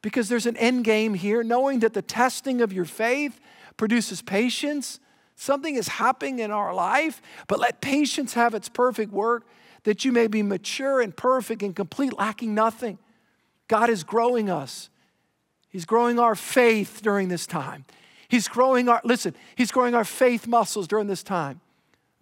because 0.00 0.28
there's 0.28 0.46
an 0.46 0.56
end 0.56 0.84
game 0.84 1.12
here, 1.12 1.42
knowing 1.42 1.80
that 1.80 1.92
the 1.92 2.00
testing 2.00 2.60
of 2.60 2.72
your 2.72 2.84
faith 2.84 3.40
produces 3.76 4.22
patience. 4.22 5.00
Something 5.34 5.74
is 5.74 5.88
happening 5.88 6.38
in 6.38 6.52
our 6.52 6.72
life, 6.72 7.20
but 7.48 7.58
let 7.58 7.80
patience 7.80 8.34
have 8.34 8.54
its 8.54 8.68
perfect 8.68 9.12
work, 9.12 9.44
that 9.82 10.04
you 10.04 10.12
may 10.12 10.28
be 10.28 10.40
mature 10.40 11.00
and 11.00 11.16
perfect 11.16 11.64
and 11.64 11.74
complete, 11.74 12.16
lacking 12.16 12.54
nothing. 12.54 12.96
God 13.66 13.90
is 13.90 14.04
growing 14.04 14.48
us. 14.48 14.88
He's 15.68 15.84
growing 15.84 16.20
our 16.20 16.36
faith 16.36 17.00
during 17.02 17.26
this 17.26 17.44
time. 17.44 17.86
He's 18.28 18.46
growing 18.46 18.88
our, 18.88 19.00
listen, 19.02 19.34
He's 19.56 19.72
growing 19.72 19.96
our 19.96 20.04
faith 20.04 20.46
muscles 20.46 20.86
during 20.86 21.08
this 21.08 21.24
time. 21.24 21.60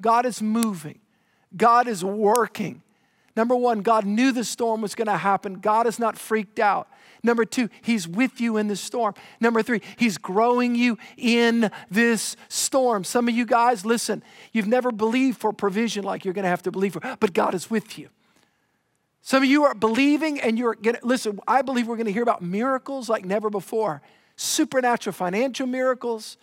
God 0.01 0.25
is 0.25 0.41
moving, 0.41 1.01
God 1.55 1.89
is 1.89 2.03
working. 2.03 2.81
Number 3.37 3.55
one, 3.55 3.81
God 3.81 4.05
knew 4.05 4.33
the 4.33 4.45
storm 4.45 4.81
was 4.81 4.95
going 4.95 5.07
to 5.07 5.17
happen. 5.17 5.61
God 5.61 5.87
is 5.87 5.99
not 5.99 6.19
freaked 6.19 6.59
out. 6.59 6.89
Number 7.23 7.45
two, 7.45 7.69
He's 7.83 8.09
with 8.09 8.41
you 8.41 8.57
in 8.57 8.69
the 8.69 8.77
storm. 8.77 9.15
Number 9.41 9.63
three, 9.63 9.83
He's 9.97 10.19
growing 10.19 10.75
you 10.75 10.99
in 11.17 11.71
this 11.91 12.37
storm. 12.49 13.05
Some 13.05 13.29
of 13.29 13.35
you 13.35 13.45
guys, 13.45 13.85
listen, 13.85 14.23
you've 14.53 14.67
never 14.67 14.91
believed 14.91 15.39
for 15.39 15.53
provision 15.53 16.05
like 16.05 16.25
you're 16.25 16.35
going 16.35 16.45
to 16.45 16.49
have 16.49 16.63
to 16.63 16.71
believe 16.71 16.95
for, 16.95 17.17
but 17.21 17.33
God 17.33 17.55
is 17.55 17.71
with 17.71 17.99
you. 17.99 18.09
Some 19.23 19.43
of 19.43 19.49
you 19.49 19.65
are 19.65 19.75
believing 19.75 20.41
and 20.41 20.59
you're 20.59 20.75
getting, 20.75 21.03
listen, 21.05 21.41
I 21.47 21.63
believe 21.63 21.87
we're 21.87 21.97
going 21.97 22.07
to 22.07 22.13
hear 22.13 22.23
about 22.23 22.43
miracles 22.43 23.09
like 23.09 23.25
never 23.25 23.51
before 23.51 24.03
supernatural 24.37 25.13
financial 25.13 25.67
miracles, 25.67 26.39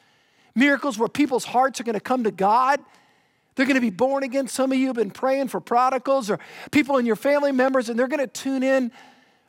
miracles 0.53 0.99
where 0.99 1.09
people's 1.09 1.45
hearts 1.45 1.79
are 1.79 1.83
going 1.83 1.95
to 1.95 1.99
come 1.99 2.23
to 2.23 2.31
God 2.31 2.79
they're 3.57 3.65
going 3.65 3.75
to 3.75 3.81
be 3.81 3.89
born 3.89 4.23
again. 4.23 4.47
Some 4.47 4.71
of 4.71 4.77
you 4.77 4.85
have 4.85 4.95
been 4.95 5.09
praying 5.09 5.47
for 5.47 5.59
prodigals 5.59 6.29
or 6.29 6.39
people 6.69 6.97
in 6.97 7.07
your 7.07 7.15
family 7.15 7.51
members, 7.51 7.89
and 7.89 7.97
they're 7.97 8.07
going 8.07 8.19
to 8.19 8.27
tune 8.27 8.61
in, 8.61 8.91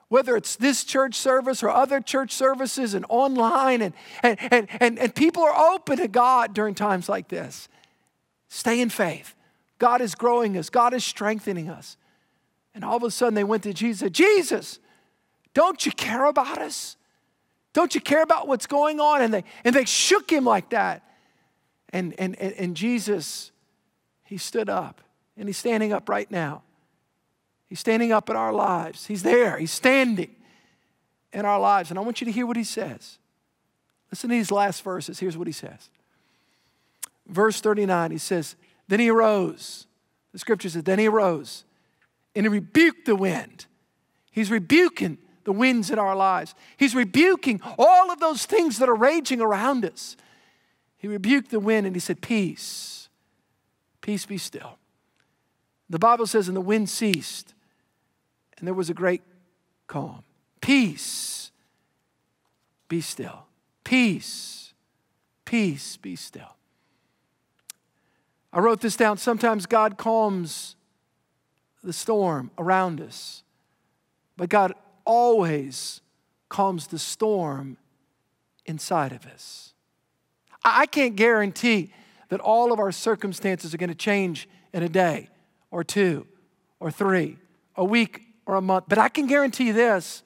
whether 0.09 0.35
it's 0.35 0.57
this 0.57 0.83
church 0.83 1.14
service 1.14 1.62
or 1.62 1.68
other 1.68 2.01
church 2.01 2.33
services 2.33 2.94
and 2.94 3.05
online. 3.11 3.83
And, 3.83 3.94
and, 4.23 4.38
and, 4.51 4.68
and, 4.81 4.99
and 4.99 5.14
people 5.14 5.42
are 5.42 5.75
open 5.75 5.99
to 5.99 6.09
God 6.09 6.55
during 6.55 6.75
times 6.75 7.11
like 7.11 7.29
this. 7.29 7.68
Stay 8.49 8.81
in 8.81 8.88
faith. 8.88 9.35
God 9.79 10.01
is 10.01 10.14
growing 10.14 10.57
us, 10.57 10.71
God 10.71 10.94
is 10.94 11.05
strengthening 11.05 11.68
us. 11.68 11.99
And 12.75 12.87
all 12.87 12.97
of 12.97 13.03
a 13.03 13.11
sudden, 13.11 13.35
they 13.35 13.44
went 13.44 13.62
to 13.64 13.75
Jesus 13.75 14.11
Jesus, 14.11 14.79
don't 15.53 15.85
you 15.85 15.92
care 15.92 16.25
about 16.25 16.57
us? 16.57 16.97
Don't 17.75 17.94
you 17.94 18.01
care 18.01 18.23
about 18.23 18.49
what's 18.49 18.66
going 18.66 19.01
on? 19.01 19.21
And 19.21 19.35
they, 19.35 19.44
and 19.64 19.75
they 19.75 19.85
shook 19.85 20.31
him 20.31 20.44
like 20.44 20.71
that. 20.71 21.03
And, 21.90 22.14
and, 22.18 22.35
and 22.37 22.75
Jesus 22.75 23.53
he 24.29 24.37
stood 24.37 24.69
up, 24.69 25.01
and 25.38 25.49
He's 25.49 25.57
standing 25.57 25.91
up 25.91 26.07
right 26.07 26.31
now. 26.31 26.62
He's 27.67 27.81
standing 27.81 28.12
up 28.12 28.29
in 28.29 28.37
our 28.37 28.53
lives. 28.53 29.07
He's 29.07 29.23
there, 29.23 29.57
He's 29.57 29.73
standing 29.73 30.37
in 31.33 31.47
our 31.47 31.59
lives. 31.59 31.88
And 31.88 31.99
I 31.99 32.03
want 32.03 32.21
you 32.21 32.27
to 32.27 32.31
hear 32.31 32.45
what 32.45 32.59
He 32.59 32.64
says. 32.64 33.17
Listen 34.12 34.29
to 34.29 34.37
these 34.37 34.51
last 34.51 34.83
verses. 34.83 35.19
Here's 35.19 35.38
what 35.38 35.47
He 35.47 35.53
says. 35.53 35.88
Verse 37.27 37.62
39, 37.62 38.11
He 38.11 38.19
says, 38.19 38.55
Then 38.87 39.01
He 39.01 39.09
arose. 39.09 39.87
The 40.33 40.38
scripture 40.38 40.69
says, 40.69 40.83
Then 40.83 40.99
He 40.99 41.09
arose 41.09 41.64
and 42.35 42.45
He 42.45 42.51
rebuked 42.51 43.07
the 43.07 43.17
wind. 43.17 43.64
He's 44.31 44.51
rebuking 44.51 45.17
the 45.45 45.53
winds 45.53 45.91
in 45.91 45.99
our 45.99 46.14
lives. 46.14 46.55
He's 46.77 46.95
rebuking 46.95 47.62
all 47.79 48.11
of 48.11 48.21
those 48.21 48.45
things 48.45 48.79
that 48.79 48.91
are 48.91 48.95
raging 48.95 49.41
around 49.41 49.87
us. 49.87 50.19
He 50.99 51.09
rebuked 51.09 51.51
the 51.51 51.61
wind 51.61 51.87
and 51.87 51.97
he 51.97 52.01
said, 52.01 52.21
Peace 52.21 52.98
Peace 54.09 54.25
be 54.25 54.38
still. 54.38 54.79
The 55.90 55.99
Bible 55.99 56.27
says, 56.27 56.49
and 56.49 56.57
the 56.57 56.62
wind 56.62 56.88
ceased, 56.88 57.53
and 58.57 58.66
there 58.66 58.73
was 58.73 58.88
a 58.88 58.94
great 58.94 59.21
calm. 59.87 60.25
Peace 60.62 61.51
be 62.88 63.03
still. 63.03 63.44
Peace, 63.85 64.73
peace 65.44 65.99
be 65.99 66.16
still. 66.16 66.57
I 68.51 68.61
wrote 68.61 68.81
this 68.81 68.97
down. 68.97 69.18
Sometimes 69.18 69.66
God 69.66 69.99
calms 69.99 70.75
the 71.85 71.92
storm 71.92 72.51
around 72.57 73.03
us, 73.03 73.42
but 74.38 74.49
God 74.49 74.73
always 75.05 76.01
calms 76.49 76.87
the 76.87 76.99
storm 76.99 77.77
inside 78.64 79.12
of 79.12 79.27
us. 79.27 79.75
I 80.64 80.87
can't 80.87 81.14
guarantee 81.14 81.92
that 82.29 82.41
all 82.41 82.73
of 82.73 82.79
our 82.79 82.93
circumstances 82.93 83.75
are 83.75 83.79
going 83.79 83.88
to 83.88 83.95
change 83.95 84.49
in 84.73 84.83
a 84.83 84.88
day 84.88 85.29
or 85.71 85.83
two 85.83 86.27
or 86.81 86.91
three, 86.91 87.37
a 87.77 87.85
week 87.85 88.23
or 88.47 88.57
a 88.57 88.61
month. 88.61 88.85
But 88.88 88.99
I 88.99 89.09
can 89.09 89.27
guarantee 89.27 89.69
you 89.69 89.73
this 89.73 90.23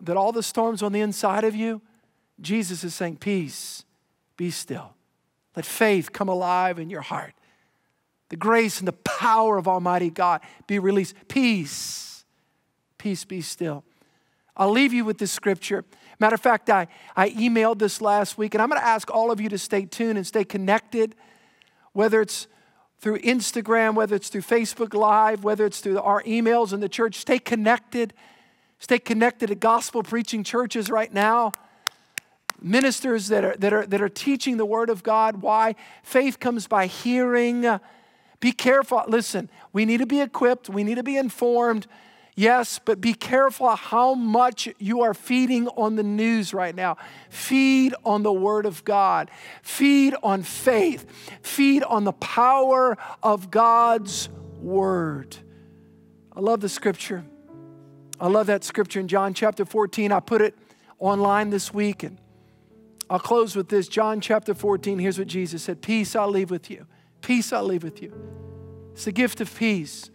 that 0.00 0.16
all 0.16 0.32
the 0.32 0.42
storms 0.42 0.82
on 0.82 0.92
the 0.92 1.00
inside 1.00 1.44
of 1.44 1.54
you, 1.54 1.82
Jesus 2.40 2.84
is 2.84 2.94
saying, 2.94 3.16
Peace, 3.16 3.84
be 4.36 4.50
still. 4.50 4.94
Let 5.54 5.66
faith 5.66 6.12
come 6.12 6.28
alive 6.28 6.78
in 6.78 6.90
your 6.90 7.02
heart. 7.02 7.34
The 8.30 8.36
grace 8.36 8.78
and 8.78 8.88
the 8.88 8.92
power 8.92 9.58
of 9.58 9.66
Almighty 9.66 10.08
God 10.08 10.40
be 10.66 10.78
released. 10.78 11.14
Peace, 11.28 12.24
peace 12.96 13.24
be 13.24 13.42
still. 13.42 13.84
I'll 14.56 14.70
leave 14.70 14.92
you 14.92 15.04
with 15.04 15.18
this 15.18 15.32
scripture. 15.32 15.84
Matter 16.20 16.34
of 16.34 16.40
fact, 16.40 16.68
I, 16.68 16.86
I 17.16 17.30
emailed 17.30 17.78
this 17.78 18.02
last 18.02 18.36
week, 18.36 18.54
and 18.54 18.62
I'm 18.62 18.68
going 18.68 18.80
to 18.80 18.86
ask 18.86 19.10
all 19.10 19.30
of 19.30 19.40
you 19.40 19.48
to 19.48 19.58
stay 19.58 19.86
tuned 19.86 20.18
and 20.18 20.26
stay 20.26 20.44
connected, 20.44 21.14
whether 21.94 22.20
it's 22.20 22.46
through 23.00 23.18
Instagram, 23.20 23.94
whether 23.94 24.14
it's 24.14 24.28
through 24.28 24.42
Facebook 24.42 24.92
Live, 24.92 25.42
whether 25.42 25.64
it's 25.64 25.80
through 25.80 25.98
our 25.98 26.22
emails 26.24 26.74
in 26.74 26.80
the 26.80 26.90
church. 26.90 27.16
Stay 27.16 27.38
connected. 27.38 28.12
Stay 28.78 28.98
connected 28.98 29.46
to 29.46 29.54
gospel 29.54 30.02
preaching 30.02 30.44
churches 30.44 30.90
right 30.90 31.12
now. 31.12 31.52
Ministers 32.60 33.28
that 33.28 33.42
are, 33.42 33.56
that, 33.56 33.72
are, 33.72 33.86
that 33.86 34.02
are 34.02 34.10
teaching 34.10 34.58
the 34.58 34.66
Word 34.66 34.90
of 34.90 35.02
God. 35.02 35.40
Why? 35.40 35.74
Faith 36.02 36.38
comes 36.38 36.66
by 36.66 36.86
hearing. 36.86 37.64
Be 38.40 38.52
careful. 38.52 39.02
Listen, 39.08 39.48
we 39.72 39.86
need 39.86 39.98
to 39.98 40.06
be 40.06 40.20
equipped, 40.20 40.68
we 40.68 40.84
need 40.84 40.96
to 40.96 41.02
be 41.02 41.16
informed. 41.16 41.86
Yes, 42.40 42.80
but 42.82 43.02
be 43.02 43.12
careful 43.12 43.68
how 43.68 44.14
much 44.14 44.66
you 44.78 45.02
are 45.02 45.12
feeding 45.12 45.68
on 45.68 45.96
the 45.96 46.02
news 46.02 46.54
right 46.54 46.74
now. 46.74 46.96
Feed 47.28 47.94
on 48.02 48.22
the 48.22 48.32
Word 48.32 48.64
of 48.64 48.82
God, 48.82 49.30
feed 49.62 50.14
on 50.22 50.42
faith, 50.42 51.04
feed 51.42 51.82
on 51.82 52.04
the 52.04 52.14
power 52.14 52.96
of 53.22 53.50
God's 53.50 54.30
Word. 54.58 55.36
I 56.34 56.40
love 56.40 56.60
the 56.60 56.70
scripture. 56.70 57.26
I 58.18 58.28
love 58.28 58.46
that 58.46 58.64
scripture 58.64 59.00
in 59.00 59.08
John 59.08 59.34
chapter 59.34 59.66
14. 59.66 60.10
I 60.10 60.20
put 60.20 60.40
it 60.40 60.56
online 60.98 61.50
this 61.50 61.74
week, 61.74 62.04
and 62.04 62.16
I'll 63.10 63.18
close 63.18 63.54
with 63.54 63.68
this. 63.68 63.86
John 63.86 64.22
chapter 64.22 64.54
14, 64.54 64.98
here's 64.98 65.18
what 65.18 65.28
Jesus 65.28 65.64
said 65.64 65.82
Peace 65.82 66.16
I'll 66.16 66.30
leave 66.30 66.50
with 66.50 66.70
you, 66.70 66.86
peace 67.20 67.52
I'll 67.52 67.64
leave 67.64 67.84
with 67.84 68.00
you. 68.00 68.14
It's 68.94 69.04
the 69.04 69.12
gift 69.12 69.42
of 69.42 69.54
peace. 69.54 70.08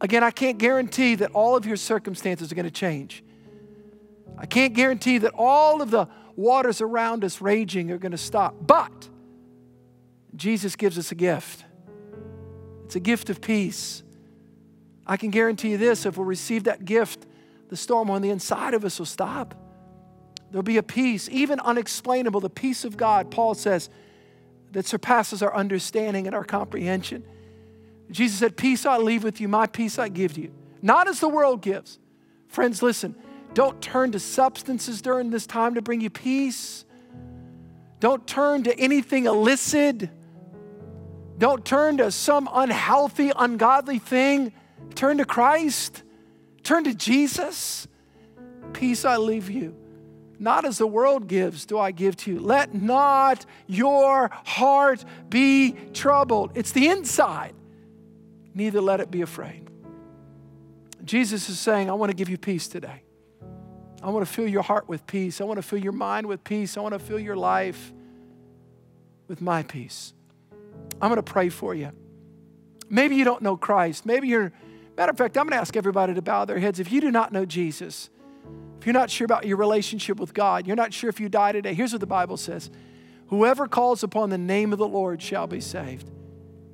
Again, 0.00 0.24
I 0.24 0.30
can't 0.30 0.58
guarantee 0.58 1.14
that 1.16 1.30
all 1.32 1.56
of 1.56 1.66
your 1.66 1.76
circumstances 1.76 2.50
are 2.50 2.54
going 2.54 2.64
to 2.64 2.70
change. 2.70 3.22
I 4.38 4.46
can't 4.46 4.72
guarantee 4.72 5.18
that 5.18 5.32
all 5.34 5.82
of 5.82 5.90
the 5.90 6.08
waters 6.36 6.80
around 6.80 7.24
us 7.24 7.40
raging 7.42 7.90
are 7.90 7.98
going 7.98 8.12
to 8.12 8.18
stop. 8.18 8.54
But 8.60 9.08
Jesus 10.34 10.76
gives 10.76 10.96
us 10.96 11.12
a 11.12 11.14
gift. 11.14 11.64
It's 12.86 12.96
a 12.96 13.00
gift 13.00 13.28
of 13.28 13.40
peace. 13.40 14.02
I 15.06 15.16
can 15.16 15.30
guarantee 15.30 15.72
you 15.72 15.76
this 15.76 16.06
if 16.06 16.16
we 16.16 16.24
receive 16.24 16.64
that 16.64 16.84
gift, 16.84 17.26
the 17.68 17.76
storm 17.76 18.10
on 18.10 18.22
the 18.22 18.30
inside 18.30 18.74
of 18.74 18.84
us 18.84 18.98
will 18.98 19.06
stop. 19.06 19.54
There'll 20.50 20.62
be 20.62 20.78
a 20.78 20.82
peace, 20.82 21.28
even 21.30 21.60
unexplainable, 21.60 22.40
the 22.40 22.50
peace 22.50 22.84
of 22.84 22.96
God, 22.96 23.30
Paul 23.30 23.54
says, 23.54 23.90
that 24.72 24.86
surpasses 24.86 25.42
our 25.42 25.54
understanding 25.54 26.26
and 26.26 26.34
our 26.34 26.44
comprehension. 26.44 27.24
Jesus 28.10 28.38
said, 28.38 28.56
Peace 28.56 28.84
I 28.86 28.98
leave 28.98 29.24
with 29.24 29.40
you, 29.40 29.48
my 29.48 29.66
peace 29.66 29.98
I 29.98 30.08
give 30.08 30.34
to 30.34 30.42
you. 30.42 30.52
Not 30.82 31.08
as 31.08 31.20
the 31.20 31.28
world 31.28 31.62
gives. 31.62 31.98
Friends, 32.48 32.82
listen, 32.82 33.14
don't 33.54 33.80
turn 33.80 34.12
to 34.12 34.18
substances 34.18 35.02
during 35.02 35.30
this 35.30 35.46
time 35.46 35.74
to 35.74 35.82
bring 35.82 36.00
you 36.00 36.10
peace. 36.10 36.84
Don't 38.00 38.26
turn 38.26 38.64
to 38.64 38.78
anything 38.78 39.26
illicit. 39.26 40.08
Don't 41.38 41.64
turn 41.64 41.98
to 41.98 42.10
some 42.10 42.48
unhealthy, 42.52 43.32
ungodly 43.36 43.98
thing. 43.98 44.52
Turn 44.94 45.18
to 45.18 45.24
Christ. 45.24 46.02
Turn 46.62 46.84
to 46.84 46.94
Jesus. 46.94 47.86
Peace 48.72 49.04
I 49.04 49.16
leave 49.16 49.50
you. 49.50 49.76
Not 50.38 50.64
as 50.64 50.78
the 50.78 50.86
world 50.86 51.28
gives, 51.28 51.66
do 51.66 51.78
I 51.78 51.90
give 51.90 52.16
to 52.18 52.32
you. 52.32 52.40
Let 52.40 52.74
not 52.74 53.44
your 53.66 54.30
heart 54.46 55.04
be 55.28 55.72
troubled. 55.92 56.52
It's 56.54 56.72
the 56.72 56.88
inside 56.88 57.54
neither 58.60 58.82
let 58.82 59.00
it 59.00 59.10
be 59.10 59.22
afraid. 59.22 59.70
Jesus 61.02 61.48
is 61.48 61.58
saying, 61.58 61.88
I 61.88 61.94
want 61.94 62.10
to 62.10 62.14
give 62.14 62.28
you 62.28 62.36
peace 62.36 62.68
today. 62.68 63.02
I 64.02 64.10
want 64.10 64.26
to 64.26 64.30
fill 64.30 64.46
your 64.46 64.62
heart 64.62 64.86
with 64.86 65.06
peace. 65.06 65.40
I 65.40 65.44
want 65.44 65.56
to 65.56 65.62
fill 65.62 65.78
your 65.78 65.92
mind 65.92 66.26
with 66.26 66.44
peace. 66.44 66.76
I 66.76 66.80
want 66.80 66.92
to 66.92 66.98
fill 66.98 67.18
your 67.18 67.36
life 67.36 67.90
with 69.28 69.40
my 69.40 69.62
peace. 69.62 70.12
I'm 71.00 71.08
going 71.08 71.16
to 71.16 71.22
pray 71.22 71.48
for 71.48 71.74
you. 71.74 71.90
Maybe 72.90 73.16
you 73.16 73.24
don't 73.24 73.40
know 73.40 73.56
Christ. 73.56 74.04
Maybe 74.04 74.28
you're, 74.28 74.52
matter 74.94 75.10
of 75.10 75.16
fact, 75.16 75.38
I'm 75.38 75.44
going 75.44 75.52
to 75.52 75.60
ask 75.60 75.74
everybody 75.74 76.12
to 76.12 76.20
bow 76.20 76.44
their 76.44 76.58
heads. 76.58 76.80
If 76.80 76.92
you 76.92 77.00
do 77.00 77.10
not 77.10 77.32
know 77.32 77.46
Jesus, 77.46 78.10
if 78.78 78.84
you're 78.84 78.92
not 78.92 79.08
sure 79.08 79.24
about 79.24 79.46
your 79.46 79.56
relationship 79.56 80.20
with 80.20 80.34
God, 80.34 80.66
you're 80.66 80.76
not 80.76 80.92
sure 80.92 81.08
if 81.08 81.18
you 81.18 81.30
die 81.30 81.52
today, 81.52 81.72
here's 81.72 81.92
what 81.92 82.00
the 82.00 82.06
Bible 82.06 82.36
says 82.36 82.70
Whoever 83.28 83.66
calls 83.68 84.02
upon 84.02 84.28
the 84.28 84.38
name 84.38 84.74
of 84.74 84.78
the 84.78 84.88
Lord 84.88 85.22
shall 85.22 85.46
be 85.46 85.60
saved. 85.60 86.10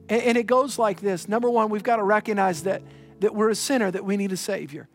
And, 0.08 0.22
and 0.22 0.38
it 0.38 0.46
goes 0.46 0.78
like 0.78 1.00
this 1.00 1.28
number 1.28 1.50
one, 1.50 1.70
we've 1.70 1.82
got 1.82 1.96
to 1.96 2.04
recognize 2.04 2.62
that, 2.64 2.82
that 3.20 3.34
we're 3.34 3.50
a 3.50 3.54
sinner, 3.54 3.90
that 3.90 4.04
we 4.04 4.16
need 4.16 4.32
a 4.32 4.36
Savior. 4.36 4.88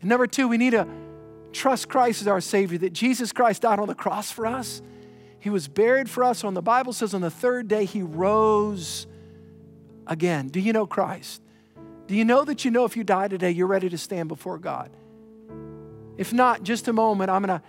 And 0.00 0.08
number 0.08 0.26
two, 0.26 0.48
we 0.48 0.58
need 0.58 0.70
to 0.70 0.86
trust 1.52 1.88
Christ 1.88 2.22
as 2.22 2.28
our 2.28 2.40
Savior, 2.40 2.78
that 2.78 2.92
Jesus 2.92 3.32
Christ 3.32 3.62
died 3.62 3.78
on 3.78 3.88
the 3.88 3.94
cross 3.94 4.30
for 4.30 4.46
us. 4.46 4.82
He 5.38 5.50
was 5.50 5.68
buried 5.68 6.08
for 6.08 6.24
us. 6.24 6.44
On 6.44 6.54
the 6.54 6.62
Bible 6.62 6.92
says 6.92 7.14
on 7.14 7.20
the 7.20 7.30
third 7.30 7.68
day, 7.68 7.84
He 7.84 8.02
rose 8.02 9.06
again. 10.06 10.48
Do 10.48 10.60
you 10.60 10.72
know 10.72 10.86
Christ? 10.86 11.42
Do 12.06 12.14
you 12.14 12.24
know 12.24 12.44
that 12.44 12.64
you 12.64 12.70
know 12.70 12.84
if 12.84 12.96
you 12.96 13.04
die 13.04 13.28
today, 13.28 13.50
you're 13.50 13.66
ready 13.66 13.88
to 13.88 13.98
stand 13.98 14.28
before 14.28 14.58
God? 14.58 14.90
If 16.16 16.32
not, 16.32 16.62
just 16.62 16.88
a 16.88 16.92
moment, 16.92 17.30
I'm 17.30 17.42
going 17.42 17.60
to 17.60 17.64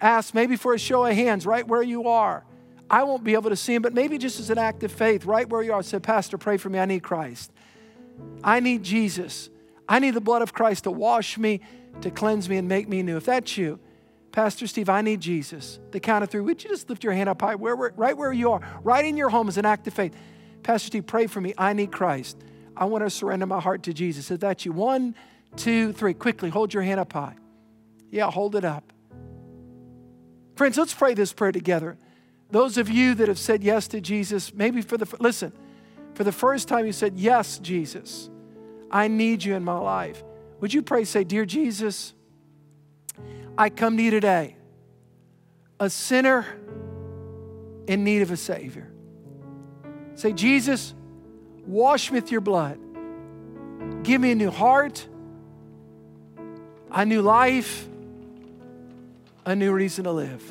ask 0.00 0.34
maybe 0.34 0.56
for 0.56 0.74
a 0.74 0.78
show 0.78 1.06
of 1.06 1.14
hands 1.14 1.46
right 1.46 1.66
where 1.66 1.82
you 1.82 2.08
are. 2.08 2.44
I 2.88 3.02
won't 3.02 3.24
be 3.24 3.34
able 3.34 3.50
to 3.50 3.56
see 3.56 3.74
him, 3.74 3.82
but 3.82 3.92
maybe 3.94 4.18
just 4.18 4.38
as 4.38 4.50
an 4.50 4.58
act 4.58 4.84
of 4.84 4.92
faith, 4.92 5.24
right 5.24 5.48
where 5.48 5.62
you 5.62 5.72
are, 5.72 5.82
say, 5.82 5.98
Pastor, 5.98 6.38
pray 6.38 6.56
for 6.56 6.68
me. 6.68 6.78
I 6.78 6.86
need 6.86 7.02
Christ. 7.02 7.52
I 8.44 8.60
need 8.60 8.82
Jesus. 8.82 9.50
I 9.88 9.98
need 9.98 10.12
the 10.12 10.20
blood 10.20 10.42
of 10.42 10.52
Christ 10.52 10.84
to 10.84 10.90
wash 10.90 11.36
me, 11.38 11.60
to 12.00 12.10
cleanse 12.10 12.48
me, 12.48 12.56
and 12.56 12.68
make 12.68 12.88
me 12.88 13.02
new. 13.02 13.16
If 13.16 13.26
that's 13.26 13.56
you, 13.56 13.80
Pastor 14.32 14.66
Steve, 14.66 14.88
I 14.88 15.00
need 15.00 15.20
Jesus. 15.20 15.80
The 15.90 16.00
count 16.00 16.22
of 16.22 16.30
three. 16.30 16.42
Would 16.42 16.62
you 16.62 16.70
just 16.70 16.88
lift 16.88 17.02
your 17.02 17.12
hand 17.12 17.28
up 17.28 17.40
high, 17.40 17.54
where, 17.54 17.74
where, 17.74 17.92
right 17.96 18.16
where 18.16 18.32
you 18.32 18.52
are, 18.52 18.60
right 18.82 19.04
in 19.04 19.16
your 19.16 19.30
home 19.30 19.48
as 19.48 19.56
an 19.58 19.64
act 19.64 19.86
of 19.86 19.94
faith? 19.94 20.14
Pastor 20.62 20.86
Steve, 20.86 21.06
pray 21.06 21.26
for 21.26 21.40
me. 21.40 21.54
I 21.56 21.72
need 21.72 21.90
Christ. 21.92 22.36
I 22.76 22.84
want 22.84 23.04
to 23.04 23.10
surrender 23.10 23.46
my 23.46 23.60
heart 23.60 23.82
to 23.84 23.94
Jesus. 23.94 24.30
If 24.30 24.40
that's 24.40 24.64
you, 24.64 24.72
one, 24.72 25.14
two, 25.56 25.92
three. 25.92 26.14
Quickly, 26.14 26.50
hold 26.50 26.74
your 26.74 26.82
hand 26.82 27.00
up 27.00 27.12
high. 27.12 27.36
Yeah, 28.10 28.30
hold 28.30 28.54
it 28.54 28.64
up. 28.64 28.92
Friends, 30.56 30.76
let's 30.76 30.94
pray 30.94 31.14
this 31.14 31.32
prayer 31.32 31.52
together. 31.52 31.96
Those 32.50 32.78
of 32.78 32.88
you 32.88 33.14
that 33.14 33.28
have 33.28 33.38
said 33.38 33.62
yes 33.62 33.88
to 33.88 34.00
Jesus, 34.00 34.54
maybe 34.54 34.82
for 34.82 34.96
the, 34.96 35.16
listen, 35.18 35.52
for 36.14 36.24
the 36.24 36.32
first 36.32 36.68
time 36.68 36.86
you 36.86 36.92
said, 36.92 37.18
Yes, 37.18 37.58
Jesus, 37.58 38.30
I 38.90 39.08
need 39.08 39.44
you 39.44 39.54
in 39.54 39.64
my 39.64 39.78
life. 39.78 40.22
Would 40.60 40.72
you 40.72 40.82
pray, 40.82 41.04
say, 41.04 41.24
Dear 41.24 41.44
Jesus, 41.44 42.14
I 43.58 43.68
come 43.70 43.96
to 43.96 44.02
you 44.02 44.10
today, 44.10 44.56
a 45.80 45.90
sinner 45.90 46.46
in 47.86 48.04
need 48.04 48.22
of 48.22 48.30
a 48.30 48.36
Savior. 48.36 48.90
Say, 50.14 50.32
Jesus, 50.32 50.94
wash 51.66 52.10
me 52.10 52.20
with 52.20 52.30
your 52.30 52.40
blood. 52.40 52.78
Give 54.02 54.20
me 54.20 54.32
a 54.32 54.34
new 54.34 54.50
heart, 54.50 55.06
a 56.90 57.04
new 57.04 57.22
life, 57.22 57.86
a 59.44 59.54
new 59.54 59.72
reason 59.72 60.04
to 60.04 60.12
live. 60.12 60.50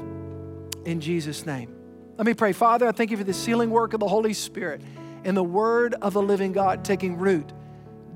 In 0.86 1.02
Jesus' 1.02 1.46
name. 1.46 1.75
Let 2.18 2.26
me 2.26 2.34
pray. 2.34 2.54
Father, 2.54 2.88
I 2.88 2.94
thank 2.94 3.12
you 3.12 3.18
for 3.18 3.26
the 3.26 3.34
sealing 3.34 3.70
work 3.70 3.94
of 3.94 4.00
the 4.00 4.08
Holy 4.08 4.34
Spirit 4.34 4.82
and 5.26 5.36
the 5.36 5.44
word 5.44 5.96
of 5.96 6.14
the 6.14 6.22
living 6.22 6.54
God 6.54 6.86
taking 6.86 7.18
root 7.18 7.52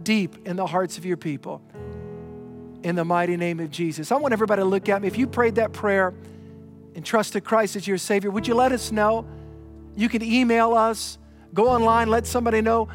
deep 0.03 0.47
in 0.47 0.55
the 0.55 0.65
hearts 0.65 0.97
of 0.97 1.05
your 1.05 1.17
people. 1.17 1.61
In 2.83 2.95
the 2.95 3.03
mighty 3.03 3.35
name 3.35 3.59
of 3.59 3.71
Jesus. 3.71 4.13
I 4.13 4.15
want 4.15 4.31
everybody 4.31 4.61
to 4.61 4.65
look 4.65 4.87
at 4.87 5.01
me. 5.01 5.09
If 5.09 5.17
you 5.17 5.27
prayed 5.27 5.55
that 5.55 5.73
prayer 5.73 6.13
and 6.95 7.05
trusted 7.05 7.43
Christ 7.43 7.75
as 7.75 7.85
your 7.85 7.97
Savior, 7.97 8.31
would 8.31 8.47
you 8.47 8.55
let 8.55 8.71
us 8.71 8.89
know? 8.89 9.27
You 9.97 10.07
can 10.07 10.23
email 10.23 10.73
us, 10.73 11.17
go 11.53 11.67
online, 11.67 12.07
let 12.07 12.25
somebody 12.25 12.61
know 12.61 12.87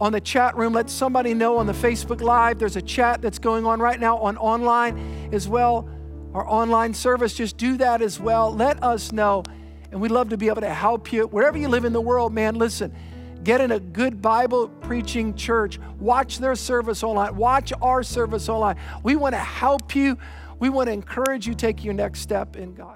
on 0.00 0.12
the 0.12 0.22
chat 0.22 0.56
room, 0.56 0.72
let 0.72 0.88
somebody 0.88 1.34
know 1.34 1.58
on 1.58 1.66
the 1.66 1.74
Facebook 1.74 2.22
Live. 2.22 2.58
There's 2.58 2.76
a 2.76 2.82
chat 2.82 3.20
that's 3.20 3.38
going 3.38 3.66
on 3.66 3.78
right 3.78 4.00
now 4.00 4.16
on 4.18 4.38
online 4.38 5.28
as 5.32 5.46
well. 5.46 5.86
Our 6.32 6.48
online 6.48 6.94
service, 6.94 7.34
just 7.34 7.58
do 7.58 7.76
that 7.76 8.00
as 8.00 8.18
well. 8.18 8.54
Let 8.54 8.82
us 8.82 9.12
know 9.12 9.42
and 9.90 10.00
we'd 10.00 10.10
love 10.10 10.28
to 10.30 10.36
be 10.36 10.48
able 10.48 10.62
to 10.62 10.72
help 10.72 11.12
you 11.12 11.26
wherever 11.26 11.58
you 11.58 11.68
live 11.68 11.84
in 11.84 11.92
the 11.92 12.00
world, 12.00 12.32
man. 12.32 12.54
Listen, 12.56 12.94
get 13.42 13.60
in 13.60 13.72
a 13.72 13.80
good 13.80 14.22
Bible 14.22 14.68
preaching 14.68 15.34
church. 15.34 15.78
Watch 15.98 16.38
their 16.38 16.54
service 16.54 17.02
online. 17.02 17.36
Watch 17.36 17.72
our 17.82 18.02
service 18.02 18.48
online. 18.48 18.76
We 19.02 19.16
want 19.16 19.34
to 19.34 19.40
help 19.40 19.94
you. 19.94 20.18
We 20.58 20.68
want 20.68 20.88
to 20.88 20.92
encourage 20.92 21.46
you 21.46 21.54
take 21.54 21.84
your 21.84 21.94
next 21.94 22.20
step 22.20 22.56
in 22.56 22.74
God. 22.74 22.94